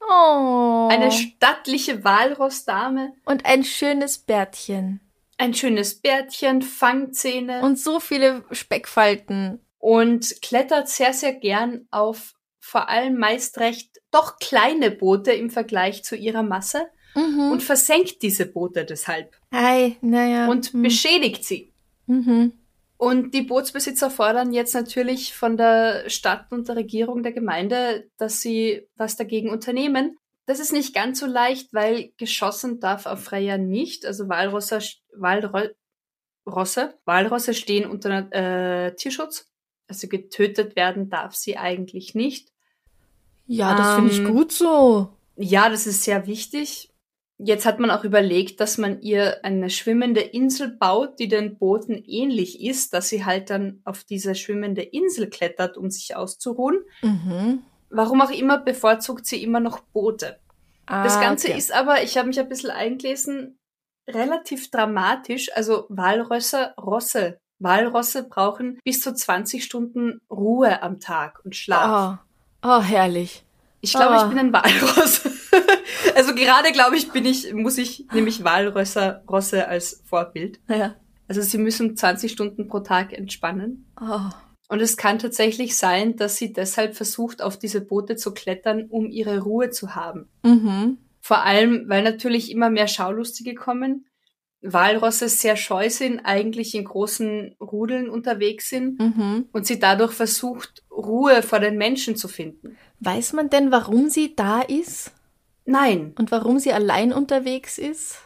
[0.08, 0.88] Oh.
[0.90, 5.00] eine stattliche Walrossdame, und ein schönes Bärtchen.
[5.38, 9.60] ein schönes Bärtchen, Fangzähne Und so viele Speckfalten.
[9.78, 16.02] und klettert sehr, sehr gern auf vor allem meist recht doch kleine Boote im Vergleich
[16.04, 16.86] zu ihrer Masse
[17.16, 17.50] Mhm.
[17.52, 20.48] und versenkt diese Boote deshalb Ei, naja.
[20.48, 20.82] und hm.
[20.82, 21.72] beschädigt sie.
[22.06, 22.52] mhm.
[23.04, 28.40] Und die Bootsbesitzer fordern jetzt natürlich von der Stadt und der Regierung der Gemeinde, dass
[28.40, 30.16] sie was dagegen unternehmen.
[30.46, 34.06] Das ist nicht ganz so leicht, weil geschossen darf auf Freya nicht.
[34.06, 34.78] Also Walrosse,
[35.12, 39.50] Walrosse, Walrosse stehen unter äh, Tierschutz.
[39.86, 42.52] Also getötet werden darf sie eigentlich nicht.
[43.46, 45.10] Ja, das finde ich Ähm, gut so.
[45.36, 46.88] Ja, das ist sehr wichtig.
[47.38, 51.94] Jetzt hat man auch überlegt, dass man ihr eine schwimmende Insel baut, die den Booten
[52.06, 56.78] ähnlich ist, dass sie halt dann auf diese schwimmende Insel klettert, um sich auszuruhen.
[57.02, 57.62] Mhm.
[57.90, 60.38] Warum auch immer bevorzugt sie immer noch Boote.
[60.86, 61.58] Das Ah, Ganze okay.
[61.58, 63.58] ist aber, ich habe mich ein bisschen eingelesen,
[64.08, 65.50] relativ dramatisch.
[65.56, 72.18] Also Walrösser, Rosse, Walrosse brauchen bis zu 20 Stunden Ruhe am Tag und Schlaf.
[72.62, 72.68] Oh.
[72.68, 73.44] oh, herrlich.
[73.84, 74.22] Ich glaube, Ah.
[74.24, 75.22] ich bin ein Walross.
[76.14, 80.58] also gerade glaube ich, bin ich, muss ich nämlich Walrösser, Rosse als Vorbild.
[80.66, 80.96] Naja.
[81.28, 83.86] Also sie müssen 20 Stunden pro Tag entspannen.
[84.00, 84.20] Oh.
[84.68, 89.10] Und es kann tatsächlich sein, dass sie deshalb versucht, auf diese Boote zu klettern, um
[89.10, 90.28] ihre Ruhe zu haben.
[90.42, 90.98] Mhm.
[91.20, 94.06] Vor allem, weil natürlich immer mehr Schaulustige kommen.
[94.62, 99.46] Walrosse sehr scheu sind, eigentlich in großen Rudeln unterwegs sind Mhm.
[99.52, 102.76] und sie dadurch versucht, Ruhe vor den Menschen zu finden.
[103.04, 105.12] Weiß man denn, warum sie da ist?
[105.66, 108.18] Nein, Und warum sie allein unterwegs ist?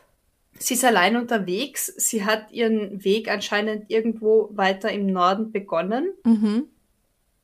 [0.59, 1.87] Sie ist allein unterwegs.
[1.97, 6.12] Sie hat ihren Weg anscheinend irgendwo weiter im Norden begonnen.
[6.24, 6.68] Mhm.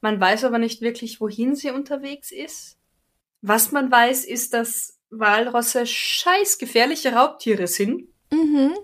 [0.00, 2.76] Man weiß aber nicht wirklich, wohin sie unterwegs ist.
[3.40, 8.08] Was man weiß, ist, dass Walrosse scheiß gefährliche Raubtiere sind.
[8.32, 8.74] Mhm.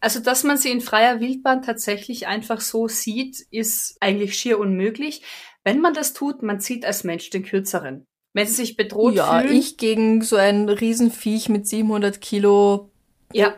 [0.00, 5.22] Also, dass man sie in freier Wildbahn tatsächlich einfach so sieht, ist eigentlich schier unmöglich.
[5.64, 8.04] Wenn man das tut, man zieht als Mensch den Kürzeren.
[8.32, 12.90] Wenn sie sich bedroht ja, fühlen, ich gegen so ein Riesenviech mit 700 Kilo.
[13.32, 13.54] ja,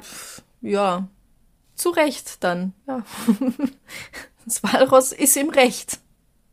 [0.61, 1.09] Ja,
[1.77, 2.73] zu Recht dann.
[2.87, 3.05] Ja.
[4.63, 5.99] Walross ist im Recht.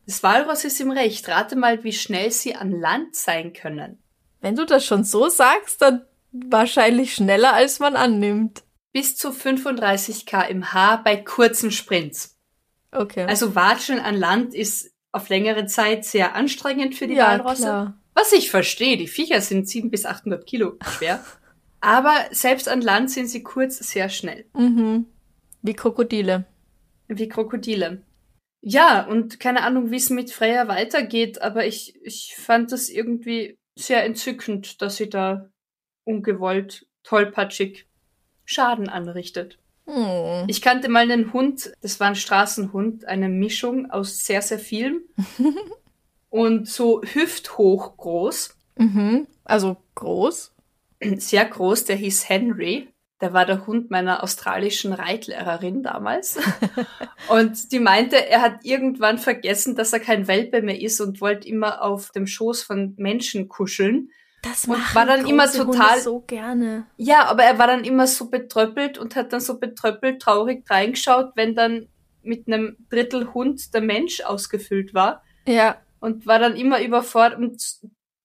[0.06, 1.28] Das Walross ist im Recht.
[1.28, 4.02] Rate mal, wie schnell sie an Land sein können.
[4.40, 8.64] Wenn du das schon so sagst, dann wahrscheinlich schneller, als man annimmt.
[8.94, 12.38] Bis zu 35 kmh bei kurzen Sprints.
[12.92, 13.26] Okay.
[13.26, 17.64] Also Watscheln an Land ist auf längere Zeit sehr anstrengend für die ja, Walrosse.
[17.64, 17.98] klar.
[18.14, 21.24] Was ich verstehe, die Viecher sind 700 bis 800 Kilo schwer.
[21.82, 24.46] Aber selbst an Land sind sie kurz sehr schnell.
[24.54, 25.08] Mhm.
[25.62, 26.46] Wie Krokodile.
[27.08, 28.04] Wie Krokodile.
[28.62, 33.58] Ja, und keine Ahnung, wie es mit Freya weitergeht, aber ich, ich fand das irgendwie
[33.76, 35.50] sehr entzückend, dass sie da
[36.04, 37.88] ungewollt, tollpatschig
[38.46, 39.58] Schaden anrichtet.
[39.86, 40.46] Hm.
[40.48, 45.02] Ich kannte mal einen Hund, das war ein Straßenhund, eine Mischung aus sehr, sehr vielem.
[46.30, 49.28] und so hüfthoch groß, Mhm.
[49.44, 50.54] Also groß.
[51.18, 52.90] sehr groß, der hieß Henry.
[53.22, 56.40] Der war der Hund meiner australischen Reitlehrerin damals.
[57.30, 61.48] und die meinte, er hat irgendwann vergessen, dass er kein Welpe mehr ist und wollte
[61.48, 64.10] immer auf dem Schoß von Menschen kuscheln.
[64.42, 66.86] Das Und war dann immer total- so gerne.
[66.98, 71.32] Ja, aber er war dann immer so betröppelt und hat dann so betröppelt traurig reingeschaut,
[71.36, 71.88] wenn dann
[72.24, 75.78] mit einem Drittel Hund der Mensch ausgefüllt war Ja.
[76.00, 77.62] und war dann immer überfordert und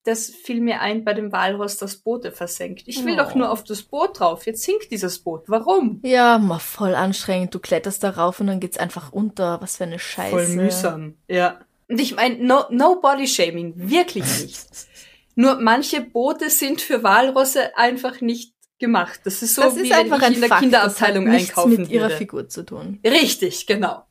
[0.04, 2.84] das fiel mir ein bei dem Walross, das Boote versenkt.
[2.86, 3.16] Ich will Oh.
[3.24, 4.46] doch nur auf das Boot drauf.
[4.46, 5.42] Jetzt sinkt dieses Boot.
[5.48, 6.00] Warum?
[6.04, 7.54] Ja, mal voll anstrengend.
[7.54, 9.60] Du kletterst darauf und dann geht's einfach unter.
[9.60, 10.30] Was für eine Scheiße.
[10.30, 11.14] Voll mühsam.
[11.28, 11.58] Ja.
[11.88, 14.66] Und ich meine, no, no Body Shaming, wirklich nicht.
[15.36, 19.20] Nur manche Boote sind für Walrosse einfach nicht gemacht.
[19.24, 20.62] Das ist so, das wie ist einfach wenn ich ein in der Fakt.
[20.62, 22.16] Kinderabteilung das hat nichts einkaufen mit ihrer würde.
[22.16, 23.00] Figur zu tun.
[23.04, 24.06] Richtig, genau.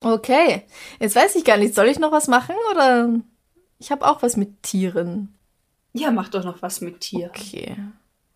[0.00, 0.66] Okay.
[0.98, 3.20] Jetzt weiß ich gar nicht, soll ich noch was machen oder?
[3.78, 5.38] Ich habe auch was mit Tieren.
[5.92, 7.28] Ja, mach doch noch was mit Tier.
[7.28, 7.76] Okay.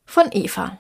[0.05, 0.79] Von Eva.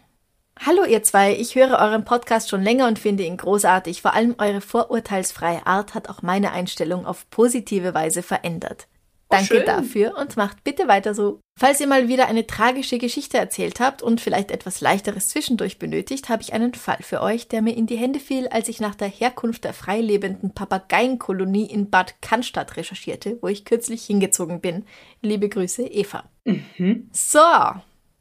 [0.64, 4.00] Hallo ihr zwei, ich höre euren Podcast schon länger und finde ihn großartig.
[4.00, 8.86] Vor allem eure vorurteilsfreie Art hat auch meine Einstellung auf positive Weise verändert.
[9.28, 9.66] Danke schön.
[9.66, 11.40] dafür und macht bitte weiter so.
[11.58, 16.28] Falls ihr mal wieder eine tragische Geschichte erzählt habt und vielleicht etwas leichteres zwischendurch benötigt,
[16.28, 18.94] habe ich einen Fall für euch, der mir in die Hände fiel, als ich nach
[18.94, 24.84] der Herkunft der freilebenden Papageienkolonie in Bad Cannstatt recherchierte, wo ich kürzlich hingezogen bin.
[25.22, 26.24] Liebe Grüße, Eva.
[26.44, 27.08] Mhm.
[27.12, 27.40] So,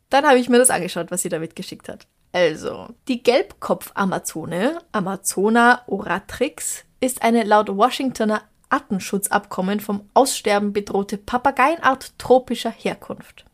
[0.10, 2.08] dann habe ich mir das angeschaut, was sie da mitgeschickt hat.
[2.32, 12.72] Also, die Gelbkopf-Amazone, Amazona oratrix, ist eine laut Washingtoner Artenschutzabkommen vom Aussterben bedrohte Papageienart tropischer
[12.72, 13.46] Herkunft.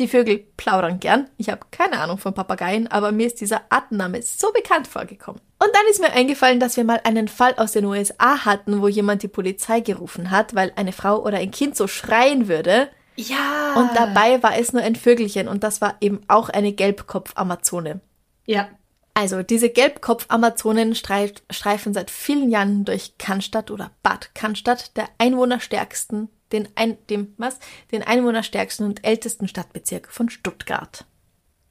[0.00, 1.28] Die Vögel plaudern gern.
[1.36, 5.42] Ich habe keine Ahnung von Papageien, aber mir ist dieser Artenname so bekannt vorgekommen.
[5.58, 8.88] Und dann ist mir eingefallen, dass wir mal einen Fall aus den USA hatten, wo
[8.88, 12.88] jemand die Polizei gerufen hat, weil eine Frau oder ein Kind so schreien würde.
[13.16, 13.74] Ja.
[13.76, 18.00] Und dabei war es nur ein Vögelchen und das war eben auch eine Gelbkopf-Amazone.
[18.46, 18.70] Ja.
[19.14, 26.28] Also diese Gelbkopf-Amazonen streif, streifen seit vielen Jahren durch Cannstatt oder Bad Cannstatt, der einwohnerstärksten,
[26.52, 27.58] den, ein, dem, was?
[27.92, 31.04] den einwohnerstärksten und ältesten Stadtbezirk von Stuttgart.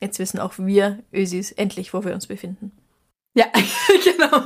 [0.02, 2.72] Jetzt wissen auch wir Ösis endlich, wo wir uns befinden.
[3.36, 3.46] Ja,
[4.04, 4.44] genau.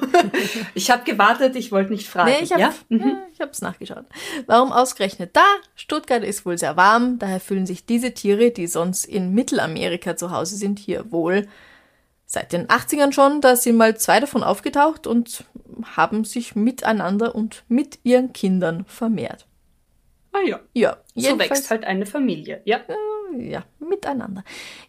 [0.74, 2.32] Ich habe gewartet, ich wollte nicht fragen.
[2.32, 2.74] Nee, ich habe ja?
[2.90, 3.00] Mhm.
[3.00, 4.06] ja, ich hab's nachgeschaut.
[4.46, 5.46] Warum ausgerechnet da?
[5.76, 10.32] Stuttgart ist wohl sehr warm, daher fühlen sich diese Tiere, die sonst in Mittelamerika zu
[10.32, 11.48] Hause sind, hier wohl
[12.34, 15.46] seit den 80ern schon, da sind mal zwei davon aufgetaucht und
[15.96, 19.46] haben sich miteinander und mit ihren Kindern vermehrt.
[20.32, 20.60] Ah ja.
[20.74, 22.62] Ja, So wächst halt eine Familie.
[22.66, 22.82] Ja.
[23.38, 24.44] ja, miteinander.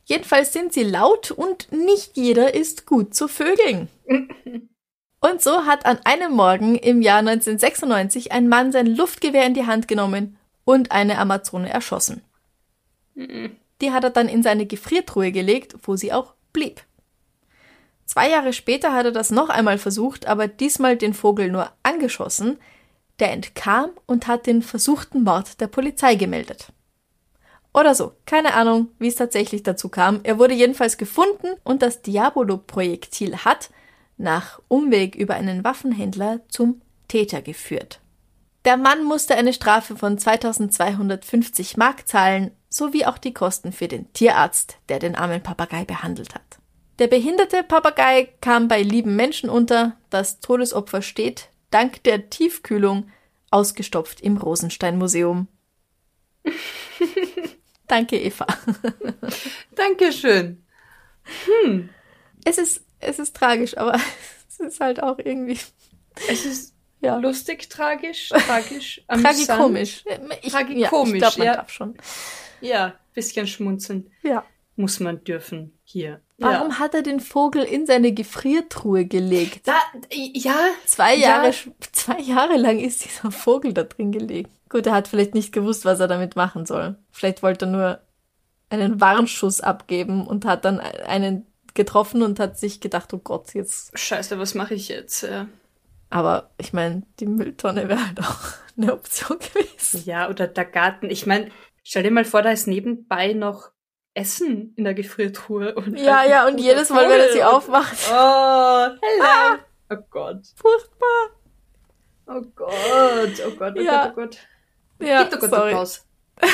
[0.06, 3.88] Jedenfalls sind sie laut und nicht jeder ist gut zu Vögeln.
[5.20, 9.64] Und so hat an einem Morgen im Jahr 1996 ein Mann sein Luftgewehr in die
[9.64, 10.36] Hand genommen
[10.66, 12.20] und eine Amazone erschossen.
[13.14, 16.82] Die hat er dann in seine Gefriertruhe gelegt, wo sie auch blieb.
[18.06, 22.58] Zwei Jahre später hat er das noch einmal versucht, aber diesmal den Vogel nur angeschossen.
[23.18, 26.72] Der entkam und hat den versuchten Mord der Polizei gemeldet.
[27.72, 28.12] Oder so.
[28.24, 30.20] Keine Ahnung, wie es tatsächlich dazu kam.
[30.22, 33.70] Er wurde jedenfalls gefunden und das Diabolo-Projektil hat,
[34.16, 38.00] nach Umweg über einen Waffenhändler, zum Täter geführt.
[38.64, 44.10] Der Mann musste eine Strafe von 2250 Mark zahlen, sowie auch die Kosten für den
[44.12, 46.43] Tierarzt, der den armen Papagei behandelt hat.
[46.98, 53.10] Der behinderte Papagei kam bei lieben Menschen unter, das Todesopfer steht, dank der Tiefkühlung,
[53.50, 55.48] ausgestopft im Rosenstein-Museum.
[57.86, 58.46] Danke, Eva.
[59.74, 60.64] Dankeschön.
[62.44, 63.94] Es ist, es ist tragisch, aber
[64.48, 65.58] es ist halt auch irgendwie,
[66.28, 69.46] Es ist ja, lustig, tragisch, tragisch, amüsant.
[69.46, 70.04] tragikomisch.
[70.42, 71.54] Ich, Tragikomisch, ja, ich glaube, man ja.
[71.54, 71.96] darf schon.
[72.60, 74.10] Ja, bisschen schmunzeln.
[74.22, 74.44] Ja.
[74.76, 76.20] muss man dürfen hier.
[76.38, 76.78] Warum ja.
[76.80, 79.68] hat er den Vogel in seine Gefriertruhe gelegt?
[79.68, 79.74] Da,
[80.10, 80.56] ja.
[80.84, 81.44] Zwei Ja.
[81.44, 81.54] Jahre,
[81.92, 84.50] zwei Jahre lang ist dieser Vogel da drin gelegen.
[84.68, 86.96] Gut, er hat vielleicht nicht gewusst, was er damit machen soll.
[87.12, 88.00] Vielleicht wollte er nur
[88.70, 93.96] einen Warnschuss abgeben und hat dann einen getroffen und hat sich gedacht, oh Gott, jetzt.
[93.96, 95.22] Scheiße, was mache ich jetzt?
[95.22, 95.46] Ja.
[96.10, 98.38] Aber ich meine, die Mülltonne wäre halt auch
[98.76, 100.02] eine Option gewesen.
[100.04, 101.10] ja, oder der Garten.
[101.10, 101.50] Ich meine,
[101.84, 103.70] stell dir mal vor, da ist nebenbei noch
[104.14, 105.74] Essen in der Gefriertruhe.
[105.74, 107.96] Und Ja, halt ja, und jedes Mal, wenn er sie aufmacht.
[108.10, 109.58] Oh, hello.
[109.90, 110.46] Oh Gott.
[110.56, 111.30] Furchtbar.
[112.26, 113.42] Oh Gott.
[113.46, 114.06] Oh Gott, oh Ja.
[114.06, 114.38] Gott, oh Gott.
[115.00, 115.70] Ja, Gib doch Gott sorry.
[115.72, 116.06] Applaus.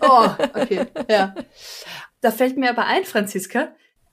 [0.00, 0.86] Oh, okay.
[1.08, 1.34] Ja.
[2.20, 3.68] Da fällt mir aber ein, Franziska,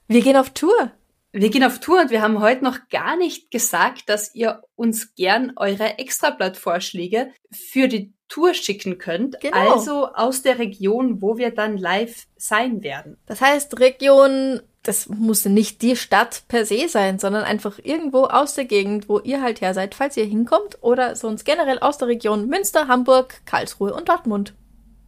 [0.07, 0.91] Wir gehen auf Tour.
[1.36, 5.15] Wir gehen auf Tour und wir haben heute noch gar nicht gesagt, dass ihr uns
[5.15, 9.39] gern eure Extrablatt-Vorschläge für die Tour schicken könnt.
[9.41, 9.73] Genau.
[9.73, 13.17] Also aus der Region, wo wir dann live sein werden.
[13.25, 18.53] Das heißt, Region, das muss nicht die Stadt per se sein, sondern einfach irgendwo aus
[18.53, 20.77] der Gegend, wo ihr halt her seid, falls ihr hinkommt.
[20.81, 24.53] Oder sonst generell aus der Region Münster, Hamburg, Karlsruhe und Dortmund.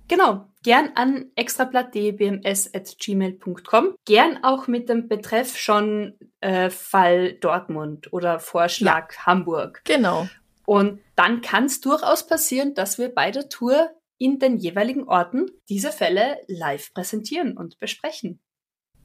[0.10, 0.46] Genau.
[0.68, 3.96] Gern an extrablatt.bms.gmail.com.
[4.04, 9.80] Gern auch mit dem Betreff schon äh, Fall Dortmund oder Vorschlag Hamburg.
[9.86, 10.28] Genau.
[10.66, 15.46] Und dann kann es durchaus passieren, dass wir bei der Tour in den jeweiligen Orten
[15.70, 18.42] diese Fälle live präsentieren und besprechen.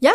[0.01, 0.15] Ja,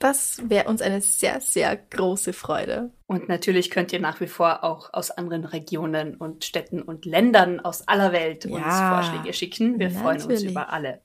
[0.00, 2.90] das wäre uns eine sehr, sehr große Freude.
[3.06, 7.60] Und natürlich könnt ihr nach wie vor auch aus anderen Regionen und Städten und Ländern
[7.60, 9.78] aus aller Welt uns Ja, Vorschläge schicken.
[9.78, 10.50] Wir freuen uns natürlich.
[10.50, 11.00] über alle.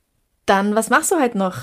[0.48, 1.58] Dann, was machst du heute noch?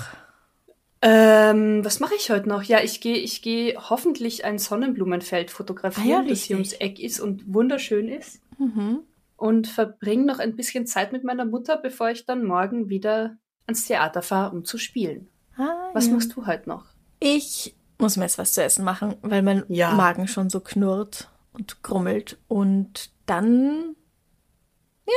[1.01, 2.63] Ähm, was mache ich heute noch?
[2.63, 6.99] Ja, ich gehe ich geh hoffentlich ein Sonnenblumenfeld fotografieren, Ah ja, das hier ums Eck
[6.99, 8.39] ist und wunderschön ist.
[8.57, 8.99] Mhm.
[9.35, 13.85] Und verbringe noch ein bisschen Zeit mit meiner Mutter, bevor ich dann morgen wieder ans
[13.85, 15.27] Theater fahre, um zu spielen.
[15.57, 16.13] Ah, Was ja.
[16.13, 16.85] machst du heute noch?
[17.25, 19.91] Ich muss mir jetzt was zu essen machen, weil mein Ja.
[19.93, 22.37] Magen schon so knurrt und grummelt.
[22.49, 23.95] Und dann,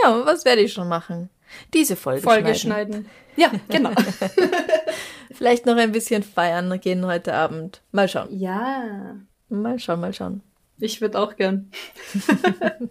[0.05, 1.29] ja, was werde ich schon machen?
[1.75, 2.93] Diese Folge, Folge schneiden.
[2.95, 3.11] schneiden.
[3.39, 3.91] Ja, genau.
[5.33, 7.83] Vielleicht noch ein bisschen feiern gehen heute Abend.
[7.93, 8.29] Mal schauen.
[8.31, 9.17] ja,
[9.51, 10.43] Mal schauen, mal schauen.
[10.79, 11.71] ich würde auch gern.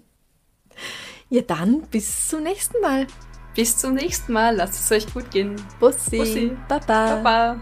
[1.29, 3.07] Ja, dann bis zum nächsten Mal.
[3.55, 4.55] Bis zum nächsten Mal.
[4.57, 5.55] Lasst es euch gut gehen.
[5.79, 6.17] Bussi.
[6.17, 6.57] Bussi.
[6.67, 7.15] Baba.
[7.15, 7.61] Baba.